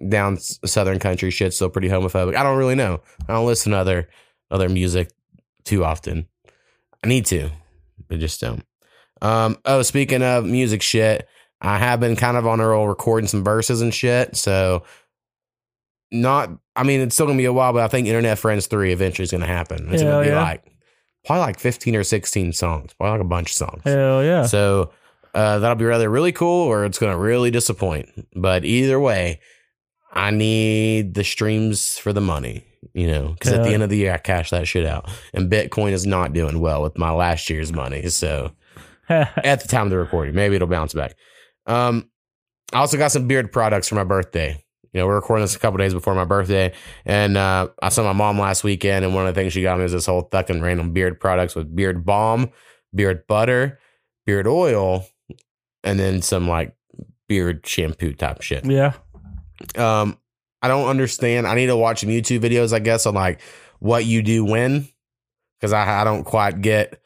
down 0.08 0.38
southern 0.38 0.98
country 0.98 1.30
shit's 1.30 1.56
still 1.56 1.70
pretty 1.70 1.88
homophobic. 1.88 2.36
I 2.36 2.42
don't 2.42 2.58
really 2.58 2.74
know. 2.74 3.00
I 3.28 3.34
don't 3.34 3.46
listen 3.46 3.72
to 3.72 3.78
other 3.78 4.08
other 4.50 4.68
music 4.68 5.10
too 5.64 5.84
often. 5.84 6.26
I 7.04 7.08
need 7.08 7.26
to, 7.26 7.50
but 8.08 8.20
just 8.20 8.40
don't. 8.40 8.64
Um, 9.20 9.58
oh, 9.64 9.82
speaking 9.82 10.22
of 10.22 10.44
music 10.44 10.82
shit, 10.82 11.28
I 11.60 11.78
have 11.78 12.00
been 12.00 12.16
kind 12.16 12.36
of 12.36 12.46
on 12.46 12.60
a 12.60 12.66
roll 12.66 12.88
recording 12.88 13.28
some 13.28 13.44
verses 13.44 13.80
and 13.82 13.94
shit. 13.94 14.36
So 14.36 14.84
not 16.10 16.50
I 16.76 16.82
mean 16.82 17.00
it's 17.00 17.14
still 17.14 17.26
gonna 17.26 17.38
be 17.38 17.44
a 17.44 17.52
while, 17.52 17.72
but 17.72 17.82
I 17.82 17.88
think 17.88 18.06
Internet 18.06 18.38
Friends 18.38 18.66
3 18.66 18.92
eventually 18.92 19.24
is 19.24 19.32
gonna 19.32 19.46
happen. 19.46 19.88
It's 19.92 20.02
Hell 20.02 20.12
gonna 20.12 20.24
be 20.24 20.30
yeah. 20.30 20.42
like 20.42 20.64
probably 21.24 21.40
like 21.42 21.58
15 21.60 21.96
or 21.96 22.04
16 22.04 22.52
songs, 22.52 22.92
probably 22.94 23.18
like 23.18 23.24
a 23.24 23.28
bunch 23.28 23.50
of 23.50 23.56
songs. 23.56 23.82
Hell 23.84 24.24
yeah. 24.24 24.46
So 24.46 24.92
uh, 25.34 25.60
that'll 25.60 25.76
be 25.76 25.84
rather 25.84 26.10
really 26.10 26.32
cool 26.32 26.66
or 26.66 26.84
it's 26.84 26.98
gonna 26.98 27.16
really 27.16 27.50
disappoint. 27.50 28.08
But 28.34 28.64
either 28.64 29.00
way, 29.00 29.40
I 30.12 30.30
need 30.30 31.14
the 31.14 31.24
streams 31.24 31.98
for 31.98 32.12
the 32.12 32.20
money, 32.20 32.64
you 32.92 33.06
know, 33.06 33.28
because 33.28 33.52
at 33.52 33.62
the 33.62 33.70
end 33.70 33.82
of 33.82 33.90
the 33.90 33.96
year 33.96 34.12
I 34.12 34.18
cash 34.18 34.50
that 34.50 34.68
shit 34.68 34.84
out, 34.86 35.10
and 35.32 35.50
Bitcoin 35.50 35.92
is 35.92 36.06
not 36.06 36.32
doing 36.32 36.60
well 36.60 36.82
with 36.82 36.98
my 36.98 37.10
last 37.10 37.48
year's 37.48 37.72
money. 37.72 38.08
So 38.08 38.52
at 39.08 39.60
the 39.60 39.68
time 39.68 39.86
of 39.86 39.90
the 39.90 39.98
recording. 39.98 40.34
Maybe 40.34 40.56
it'll 40.56 40.68
bounce 40.68 40.94
back. 40.94 41.16
Um, 41.66 42.10
I 42.72 42.78
also 42.78 42.96
got 42.96 43.12
some 43.12 43.28
beard 43.28 43.52
products 43.52 43.88
for 43.88 43.94
my 43.94 44.04
birthday. 44.04 44.62
You 44.92 45.00
know, 45.00 45.06
we're 45.06 45.14
recording 45.14 45.44
this 45.44 45.56
a 45.56 45.58
couple 45.58 45.78
days 45.78 45.94
before 45.94 46.14
my 46.14 46.26
birthday, 46.26 46.72
and 47.06 47.36
uh, 47.36 47.68
I 47.82 47.88
saw 47.88 48.02
my 48.04 48.12
mom 48.12 48.38
last 48.38 48.62
weekend, 48.62 49.06
and 49.06 49.14
one 49.14 49.26
of 49.26 49.34
the 49.34 49.40
things 49.40 49.54
she 49.54 49.62
got 49.62 49.78
me 49.78 49.84
is 49.84 49.92
this 49.92 50.04
whole 50.04 50.28
fucking 50.30 50.60
random 50.60 50.92
beard 50.92 51.18
products 51.18 51.54
with 51.54 51.74
beard 51.74 52.04
balm, 52.04 52.50
beard 52.94 53.26
butter, 53.26 53.78
beard 54.26 54.46
oil, 54.46 55.06
and 55.82 55.98
then 55.98 56.20
some 56.20 56.46
like 56.46 56.76
beard 57.26 57.66
shampoo 57.66 58.12
type 58.12 58.42
shit. 58.42 58.66
yeah. 58.66 58.92
Um, 59.76 60.18
I 60.62 60.68
don't 60.68 60.88
understand. 60.88 61.46
I 61.46 61.54
need 61.54 61.66
to 61.66 61.76
watch 61.76 62.00
some 62.00 62.08
YouTube 62.08 62.40
videos, 62.40 62.72
I 62.72 62.78
guess, 62.78 63.06
on 63.06 63.14
like 63.14 63.40
what 63.80 64.04
you 64.04 64.22
do 64.22 64.44
when, 64.44 64.88
because 65.58 65.72
I, 65.72 66.00
I 66.00 66.04
don't 66.04 66.24
quite 66.24 66.60
get 66.60 67.00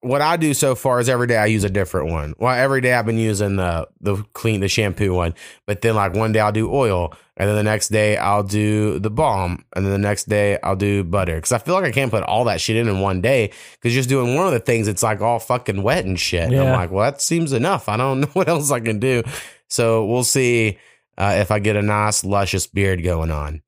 what 0.00 0.20
I 0.20 0.36
do 0.36 0.54
so 0.54 0.74
far. 0.74 1.00
Is 1.00 1.08
every 1.08 1.26
day 1.26 1.36
I 1.36 1.46
use 1.46 1.64
a 1.64 1.70
different 1.70 2.10
one. 2.10 2.34
Well, 2.38 2.54
every 2.54 2.80
day 2.80 2.94
I've 2.94 3.06
been 3.06 3.18
using 3.18 3.56
the 3.56 3.88
the 4.00 4.16
clean 4.32 4.60
the 4.60 4.68
shampoo 4.68 5.14
one, 5.14 5.34
but 5.66 5.80
then 5.80 5.94
like 5.94 6.14
one 6.14 6.32
day 6.32 6.40
I'll 6.40 6.52
do 6.52 6.72
oil, 6.72 7.12
and 7.36 7.48
then 7.48 7.56
the 7.56 7.62
next 7.62 7.88
day 7.88 8.16
I'll 8.16 8.42
do 8.42 8.98
the 8.98 9.10
balm, 9.10 9.64
and 9.74 9.84
then 9.84 9.92
the 9.92 9.98
next 9.98 10.24
day 10.24 10.58
I'll 10.62 10.76
do 10.76 11.04
butter. 11.04 11.36
Because 11.36 11.52
I 11.52 11.58
feel 11.58 11.74
like 11.74 11.84
I 11.84 11.92
can't 11.92 12.10
put 12.10 12.24
all 12.24 12.44
that 12.44 12.60
shit 12.60 12.76
in 12.76 12.88
in 12.88 13.00
one 13.00 13.20
day. 13.20 13.52
Because 13.74 13.94
just 13.94 14.08
doing 14.08 14.34
one 14.34 14.46
of 14.46 14.52
the 14.52 14.60
things, 14.60 14.88
it's 14.88 15.02
like 15.02 15.20
all 15.20 15.38
fucking 15.38 15.82
wet 15.82 16.04
and 16.04 16.18
shit. 16.18 16.50
And 16.50 16.60
I'm 16.60 16.72
like, 16.72 16.90
well, 16.90 17.10
that 17.10 17.20
seems 17.20 17.52
enough. 17.52 17.88
I 17.88 17.96
don't 17.96 18.20
know 18.22 18.30
what 18.32 18.48
else 18.48 18.70
I 18.72 18.80
can 18.80 18.98
do. 18.98 19.22
So 19.68 20.04
we'll 20.04 20.24
see 20.24 20.78
uh, 21.18 21.34
if 21.38 21.50
I 21.50 21.58
get 21.58 21.76
a 21.76 21.82
nice 21.82 22.24
luscious 22.24 22.66
beard 22.66 23.02
going 23.02 23.30
on. 23.30 23.62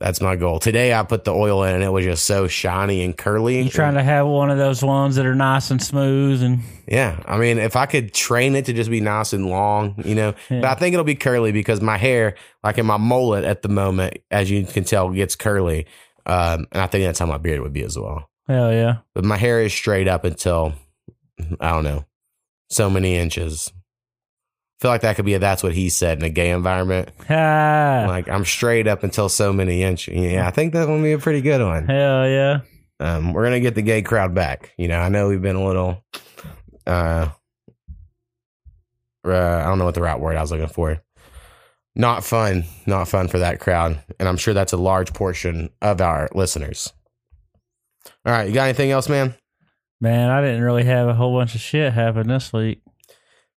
That's 0.00 0.20
my 0.20 0.34
goal. 0.34 0.58
Today 0.58 0.92
I 0.92 1.04
put 1.04 1.22
the 1.24 1.32
oil 1.32 1.62
in 1.62 1.72
and 1.76 1.82
it 1.84 1.88
was 1.88 2.04
just 2.04 2.26
so 2.26 2.48
shiny 2.48 3.04
and 3.04 3.16
curly. 3.16 3.62
You 3.62 3.70
trying 3.70 3.94
to 3.94 4.02
have 4.02 4.26
one 4.26 4.50
of 4.50 4.58
those 4.58 4.82
ones 4.82 5.14
that 5.16 5.24
are 5.24 5.36
nice 5.36 5.70
and 5.70 5.80
smooth 5.80 6.42
and 6.42 6.60
Yeah, 6.88 7.22
I 7.26 7.38
mean, 7.38 7.58
if 7.58 7.76
I 7.76 7.86
could 7.86 8.12
train 8.12 8.56
it 8.56 8.64
to 8.66 8.72
just 8.72 8.90
be 8.90 9.00
nice 9.00 9.32
and 9.32 9.46
long, 9.48 9.94
you 10.04 10.16
know, 10.16 10.34
Yeah. 10.50 10.60
but 10.62 10.70
I 10.70 10.74
think 10.74 10.94
it'll 10.94 11.04
be 11.04 11.14
curly 11.14 11.52
because 11.52 11.80
my 11.80 11.96
hair, 11.96 12.34
like 12.64 12.76
in 12.76 12.86
my 12.86 12.96
mullet 12.96 13.44
at 13.44 13.62
the 13.62 13.68
moment, 13.68 14.18
as 14.32 14.50
you 14.50 14.64
can 14.66 14.82
tell, 14.82 15.10
gets 15.10 15.36
curly, 15.36 15.86
um, 16.26 16.66
and 16.72 16.82
I 16.82 16.86
think 16.88 17.04
that's 17.04 17.20
how 17.20 17.26
my 17.26 17.38
beard 17.38 17.60
would 17.60 17.72
be 17.72 17.84
as 17.84 17.96
well. 17.96 18.28
hell 18.48 18.72
yeah. 18.72 18.96
But 19.14 19.24
my 19.24 19.36
hair 19.36 19.62
is 19.62 19.72
straight 19.72 20.08
up 20.08 20.24
until 20.24 20.74
I 21.60 21.70
don't 21.70 21.84
know, 21.84 22.04
so 22.68 22.90
many 22.90 23.14
inches. 23.16 23.72
Feel 24.84 24.90
like 24.90 25.00
that 25.00 25.16
could 25.16 25.24
be 25.24 25.32
a 25.32 25.38
that's 25.38 25.62
what 25.62 25.72
he 25.72 25.88
said 25.88 26.18
in 26.18 26.24
a 26.26 26.28
gay 26.28 26.50
environment. 26.50 27.08
Ah, 27.30 28.04
Like 28.06 28.28
I'm 28.28 28.44
straight 28.44 28.86
up 28.86 29.02
until 29.02 29.30
so 29.30 29.50
many 29.50 29.82
inches. 29.82 30.12
Yeah, 30.14 30.46
I 30.46 30.50
think 30.50 30.74
that 30.74 30.86
would 30.86 31.02
be 31.02 31.12
a 31.12 31.18
pretty 31.18 31.40
good 31.40 31.62
one. 31.62 31.86
hell 31.86 32.28
yeah. 32.28 32.60
Um, 33.00 33.32
we're 33.32 33.44
gonna 33.44 33.60
get 33.60 33.74
the 33.74 33.80
gay 33.80 34.02
crowd 34.02 34.34
back. 34.34 34.74
You 34.76 34.88
know, 34.88 34.98
I 34.98 35.08
know 35.08 35.26
we've 35.28 35.40
been 35.40 35.56
a 35.56 35.64
little, 35.64 36.04
uh, 36.86 37.28
uh, 39.26 39.32
I 39.32 39.64
don't 39.64 39.78
know 39.78 39.86
what 39.86 39.94
the 39.94 40.02
right 40.02 40.20
word 40.20 40.36
I 40.36 40.42
was 40.42 40.50
looking 40.52 40.68
for. 40.68 41.00
Not 41.96 42.22
fun, 42.22 42.64
not 42.84 43.08
fun 43.08 43.28
for 43.28 43.38
that 43.38 43.60
crowd, 43.60 43.98
and 44.20 44.28
I'm 44.28 44.36
sure 44.36 44.52
that's 44.52 44.74
a 44.74 44.76
large 44.76 45.14
portion 45.14 45.70
of 45.80 46.02
our 46.02 46.28
listeners. 46.34 46.92
All 48.26 48.34
right, 48.34 48.46
you 48.48 48.52
got 48.52 48.64
anything 48.64 48.90
else, 48.90 49.08
man? 49.08 49.34
Man, 50.02 50.28
I 50.28 50.42
didn't 50.42 50.62
really 50.62 50.84
have 50.84 51.08
a 51.08 51.14
whole 51.14 51.34
bunch 51.38 51.54
of 51.54 51.62
shit 51.62 51.94
happen 51.94 52.28
this 52.28 52.52
week. 52.52 52.82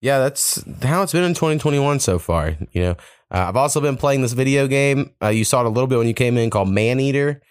Yeah, 0.07 0.21
that's 0.21 0.63
how 0.85 1.03
it's 1.03 1.11
been 1.11 1.25
in 1.25 1.35
2021 1.35 1.99
so 1.99 2.21
far. 2.21 2.57
You 2.71 2.81
know, 2.81 2.91
uh, 3.33 3.47
I've 3.49 3.57
also 3.57 3.81
been 3.81 3.97
playing 3.97 4.23
this 4.23 4.35
video 4.35 4.69
game. 4.69 5.11
Uh, 5.21 5.31
you 5.31 5.45
saw 5.45 5.63
it 5.63 5.67
a 5.67 5.69
little 5.69 5.89
bit 5.89 5.99
when 5.99 6.07
you 6.07 6.15
came 6.15 6.39
in 6.39 6.49
called 6.49 6.69
Maneater. 6.69 7.43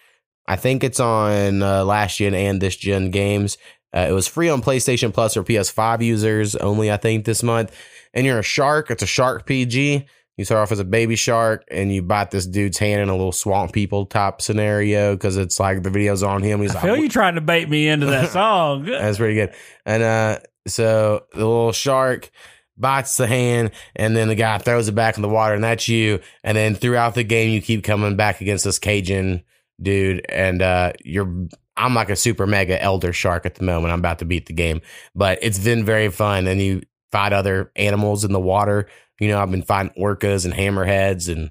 I 0.48 0.56
think 0.56 0.82
it's 0.82 0.98
on 0.98 1.62
uh, 1.62 1.84
last 1.84 2.16
gen 2.16 2.32
and 2.32 2.58
this 2.58 2.74
gen 2.74 3.10
games. 3.10 3.58
Uh, 3.94 4.06
it 4.08 4.12
was 4.12 4.26
free 4.26 4.48
on 4.48 4.62
PlayStation 4.62 5.12
Plus 5.12 5.34
for 5.34 5.42
PS5 5.42 6.02
users 6.02 6.56
only, 6.56 6.90
I 6.90 6.96
think, 6.96 7.26
this 7.26 7.42
month. 7.42 7.76
And 8.14 8.24
you're 8.24 8.38
a 8.38 8.42
shark. 8.42 8.90
It's 8.90 9.02
a 9.02 9.06
shark 9.06 9.44
PG. 9.44 10.06
You 10.38 10.44
start 10.46 10.62
off 10.62 10.72
as 10.72 10.78
a 10.78 10.84
baby 10.84 11.16
shark 11.16 11.62
and 11.70 11.92
you 11.94 12.00
bite 12.00 12.30
this 12.30 12.46
dude's 12.46 12.78
hand 12.78 13.02
in 13.02 13.10
a 13.10 13.16
little 13.16 13.32
swamp 13.32 13.74
people 13.74 14.06
type 14.06 14.40
scenario 14.40 15.14
because 15.14 15.36
it's 15.36 15.60
like 15.60 15.82
the 15.82 15.90
video's 15.90 16.22
on 16.22 16.42
him. 16.42 16.62
He's 16.62 16.70
I 16.70 16.74
like, 16.76 16.84
feel 16.84 16.96
you 16.96 17.10
trying 17.10 17.34
to 17.34 17.42
bait 17.42 17.68
me 17.68 17.86
into 17.86 18.06
that 18.06 18.30
song. 18.30 18.86
that's 18.86 19.18
pretty 19.18 19.34
good. 19.34 19.52
And 19.84 20.02
uh, 20.02 20.38
so 20.66 21.24
the 21.32 21.38
little 21.38 21.72
shark 21.72 22.30
bites 22.76 23.16
the 23.16 23.26
hand, 23.26 23.70
and 23.94 24.16
then 24.16 24.28
the 24.28 24.34
guy 24.34 24.58
throws 24.58 24.88
it 24.88 24.94
back 24.94 25.16
in 25.16 25.22
the 25.22 25.28
water, 25.28 25.54
and 25.54 25.64
that's 25.64 25.88
you. 25.88 26.20
And 26.44 26.56
then 26.56 26.74
throughout 26.74 27.14
the 27.14 27.24
game, 27.24 27.50
you 27.50 27.62
keep 27.62 27.84
coming 27.84 28.16
back 28.16 28.40
against 28.40 28.64
this 28.64 28.78
Cajun 28.78 29.42
dude, 29.80 30.24
and 30.28 30.62
uh, 30.62 30.92
you're. 31.04 31.46
I'm 31.78 31.94
like 31.94 32.08
a 32.08 32.16
super 32.16 32.46
mega 32.46 32.82
elder 32.82 33.12
shark 33.12 33.44
at 33.44 33.56
the 33.56 33.64
moment. 33.64 33.92
I'm 33.92 33.98
about 33.98 34.20
to 34.20 34.24
beat 34.24 34.46
the 34.46 34.54
game, 34.54 34.80
but 35.14 35.38
it's 35.42 35.58
been 35.58 35.84
very 35.84 36.10
fun. 36.10 36.46
And 36.46 36.58
you 36.58 36.80
fight 37.12 37.34
other 37.34 37.70
animals 37.76 38.24
in 38.24 38.32
the 38.32 38.40
water. 38.40 38.88
You 39.20 39.28
know, 39.28 39.38
I've 39.38 39.50
been 39.50 39.62
fighting 39.62 39.92
orcas 39.98 40.46
and 40.46 40.54
hammerheads 40.54 41.30
and 41.30 41.50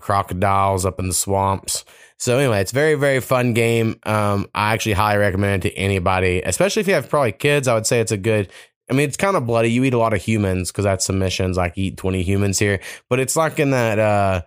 crocodiles 0.00 0.84
up 0.84 0.98
in 0.98 1.08
the 1.08 1.14
swamps. 1.14 1.84
So 2.18 2.38
anyway, 2.38 2.60
it's 2.60 2.72
a 2.72 2.74
very 2.74 2.94
very 2.94 3.20
fun 3.20 3.54
game. 3.54 3.98
Um, 4.04 4.48
I 4.54 4.72
actually 4.72 4.92
highly 4.92 5.18
recommend 5.18 5.64
it 5.64 5.70
to 5.70 5.76
anybody, 5.76 6.42
especially 6.44 6.80
if 6.80 6.88
you 6.88 6.94
have 6.94 7.08
probably 7.08 7.32
kids. 7.32 7.68
I 7.68 7.74
would 7.74 7.86
say 7.86 8.00
it's 8.00 8.12
a 8.12 8.16
good. 8.16 8.50
I 8.90 8.92
mean, 8.92 9.08
it's 9.08 9.16
kind 9.16 9.36
of 9.36 9.46
bloody. 9.46 9.70
You 9.70 9.82
eat 9.84 9.94
a 9.94 9.98
lot 9.98 10.12
of 10.12 10.22
humans 10.22 10.70
because 10.70 10.84
that's 10.84 11.06
some 11.06 11.18
missions 11.18 11.56
like 11.56 11.76
eat 11.76 11.96
twenty 11.96 12.22
humans 12.22 12.58
here, 12.58 12.80
but 13.08 13.18
it's 13.18 13.34
like 13.34 13.58
in 13.58 13.70
that 13.70 13.98
uh, 13.98 14.42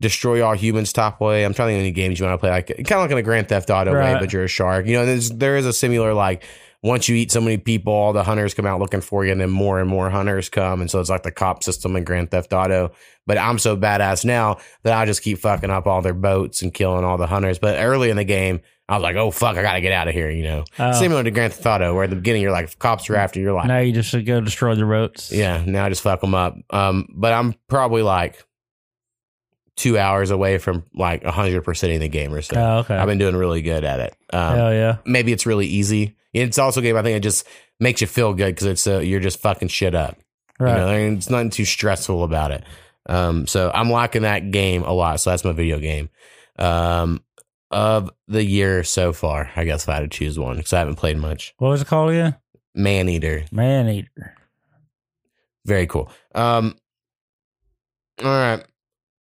destroy 0.00 0.44
all 0.44 0.54
humans 0.54 0.92
top 0.92 1.20
way. 1.20 1.44
I'm 1.44 1.54
trying 1.54 1.68
to 1.68 1.72
think 1.72 1.80
of 1.80 1.84
any 1.86 1.90
games 1.90 2.20
you 2.20 2.26
want 2.26 2.34
to 2.34 2.38
play, 2.38 2.50
like 2.50 2.68
kind 2.68 2.92
of 2.92 3.00
like 3.00 3.10
in 3.10 3.18
a 3.18 3.22
Grand 3.22 3.48
Theft 3.48 3.70
Auto 3.70 3.92
way, 3.92 4.16
but 4.20 4.32
you're 4.32 4.44
a 4.44 4.48
shark. 4.48 4.86
You 4.86 4.94
know, 4.94 5.06
there's 5.06 5.30
there 5.30 5.56
is 5.56 5.66
a 5.66 5.72
similar 5.72 6.14
like 6.14 6.44
once 6.82 7.08
you 7.08 7.16
eat 7.16 7.32
so 7.32 7.40
many 7.40 7.56
people, 7.58 7.92
all 7.92 8.12
the 8.12 8.22
hunters 8.22 8.54
come 8.54 8.64
out 8.66 8.78
looking 8.80 9.00
for 9.00 9.24
you, 9.24 9.32
and 9.32 9.40
then 9.40 9.50
more 9.50 9.80
and 9.80 9.88
more 9.90 10.10
hunters 10.10 10.48
come, 10.48 10.80
and 10.80 10.90
so 10.90 11.00
it's 11.00 11.10
like 11.10 11.24
the 11.24 11.32
cop 11.32 11.62
system 11.64 11.96
in 11.96 12.04
Grand 12.04 12.30
Theft 12.30 12.52
Auto. 12.52 12.92
But 13.26 13.36
I'm 13.38 13.58
so 13.58 13.76
badass 13.76 14.24
now 14.24 14.58
that 14.84 14.92
I 14.96 15.04
just 15.04 15.22
keep 15.22 15.38
fucking 15.38 15.70
up 15.70 15.86
all 15.86 16.02
their 16.02 16.14
boats 16.14 16.62
and 16.62 16.72
killing 16.72 17.04
all 17.04 17.18
the 17.18 17.26
hunters. 17.26 17.58
But 17.58 17.78
early 17.82 18.10
in 18.10 18.16
the 18.16 18.24
game, 18.24 18.60
I 18.88 18.94
was 18.94 19.02
like, 19.02 19.16
oh 19.16 19.30
fuck, 19.30 19.56
I 19.58 19.62
gotta 19.62 19.80
get 19.82 19.92
out 19.92 20.08
of 20.08 20.14
here. 20.14 20.30
You 20.30 20.44
know, 20.44 20.64
Oh. 20.78 20.92
similar 20.92 21.22
to 21.24 21.30
Grand 21.30 21.52
Theft 21.52 21.66
Auto, 21.66 21.94
where 21.94 22.04
at 22.04 22.10
the 22.10 22.16
beginning 22.16 22.42
you're 22.42 22.52
like, 22.52 22.64
if 22.66 22.78
cops 22.78 23.10
are 23.10 23.16
after 23.16 23.38
you, 23.40 23.46
you're 23.46 23.54
like, 23.54 23.66
now 23.66 23.78
you 23.80 23.92
just 23.92 24.12
go 24.24 24.40
destroy 24.40 24.74
the 24.76 24.84
boats. 24.86 25.30
yeah, 25.32 25.62
now 25.66 25.84
I 25.84 25.88
just 25.88 26.00
fuck 26.02 26.20
them 26.20 26.34
up. 26.34 26.54
Um, 26.70 27.08
but 27.12 27.32
I'm 27.32 27.54
probably 27.68 28.02
like 28.02 28.42
two 29.76 29.98
hours 29.98 30.30
away 30.30 30.58
from 30.58 30.84
like 30.94 31.22
100 31.24 31.62
percent 31.62 31.92
of 31.92 32.00
the 32.00 32.08
game 32.08 32.32
or 32.32 32.42
so. 32.42 32.56
Oh, 32.56 32.78
okay. 32.78 32.96
I've 32.96 33.06
been 33.06 33.18
doing 33.18 33.36
really 33.36 33.62
good 33.62 33.84
at 33.84 34.00
it. 34.00 34.16
Um, 34.32 34.56
hell 34.56 34.72
yeah. 34.72 34.96
maybe 35.04 35.32
it's 35.32 35.44
really 35.46 35.66
easy. 35.66 36.16
It's 36.32 36.58
also 36.58 36.80
a 36.80 36.82
game 36.82 36.96
I 36.96 37.02
think 37.02 37.16
it 37.16 37.22
just 37.22 37.46
makes 37.80 38.00
you 38.00 38.06
feel 38.06 38.34
good 38.34 38.54
because 38.54 38.66
it's 38.66 38.86
uh, 38.86 38.98
you're 38.98 39.20
just 39.20 39.40
fucking 39.40 39.68
shit 39.68 39.94
up. 39.94 40.18
Right. 40.60 40.72
You 40.72 41.10
know, 41.10 41.16
it's 41.16 41.30
nothing 41.30 41.50
too 41.50 41.64
stressful 41.64 42.24
about 42.24 42.50
it. 42.50 42.64
Um, 43.08 43.46
so 43.46 43.70
I'm 43.74 43.90
liking 43.90 44.22
that 44.22 44.50
game 44.50 44.82
a 44.82 44.92
lot. 44.92 45.20
So 45.20 45.30
that's 45.30 45.44
my 45.44 45.52
video 45.52 45.78
game 45.78 46.10
um, 46.58 47.22
of 47.70 48.10
the 48.26 48.44
year 48.44 48.84
so 48.84 49.12
far. 49.12 49.50
I 49.56 49.64
guess 49.64 49.84
if 49.84 49.88
I 49.88 49.94
had 49.94 50.00
to 50.00 50.08
choose 50.08 50.38
one 50.38 50.56
because 50.56 50.72
I 50.72 50.80
haven't 50.80 50.96
played 50.96 51.16
much. 51.16 51.54
what 51.58 51.68
was 51.70 51.82
it 51.82 51.86
called 51.88 52.10
again? 52.10 52.36
Maneater, 52.74 53.44
Man 53.50 53.88
eater. 53.88 54.34
very 55.64 55.86
cool. 55.86 56.10
Um, 56.34 56.76
all 58.22 58.28
right, 58.28 58.64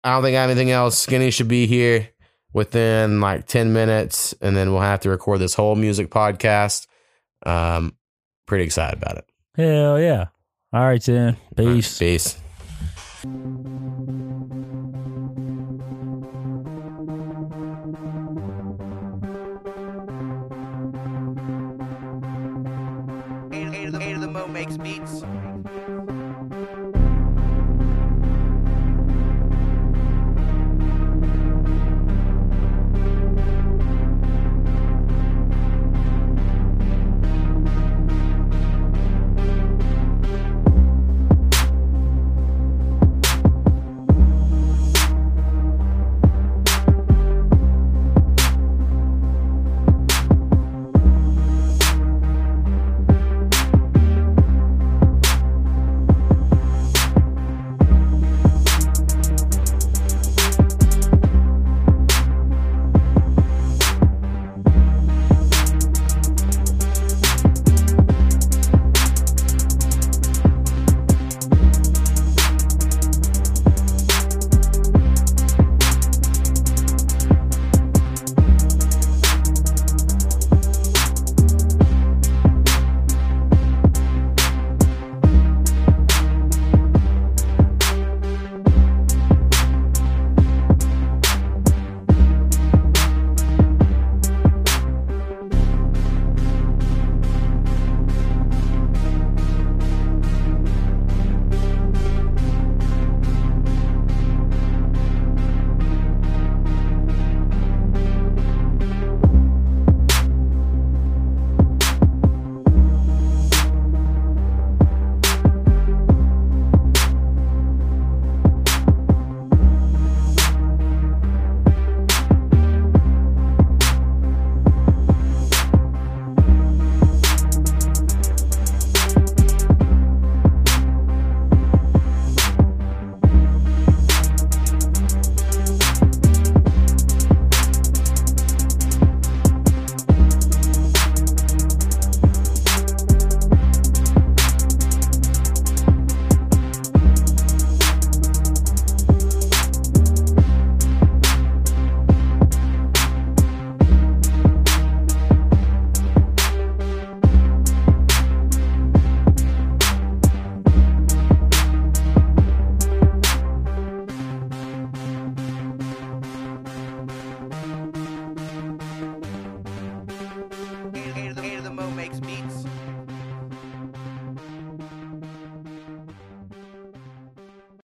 I 0.02 0.12
don't 0.14 0.22
think 0.22 0.36
I 0.36 0.40
have 0.40 0.50
anything 0.50 0.70
else. 0.70 0.98
Skinny 0.98 1.30
should 1.30 1.48
be 1.48 1.66
here 1.66 2.08
within 2.52 3.20
like 3.20 3.46
ten 3.46 3.72
minutes, 3.72 4.34
and 4.40 4.56
then 4.56 4.72
we'll 4.72 4.80
have 4.80 5.00
to 5.00 5.10
record 5.10 5.40
this 5.40 5.54
whole 5.54 5.74
music 5.76 6.10
podcast. 6.10 6.86
Um, 7.44 7.96
pretty 8.46 8.64
excited 8.64 9.02
about 9.02 9.18
it. 9.18 9.24
Hell 9.56 10.00
yeah. 10.00 10.26
All 10.72 10.84
right 10.84 11.02
then. 11.02 11.36
Peace. 11.56 11.98
Peace. 11.98 12.36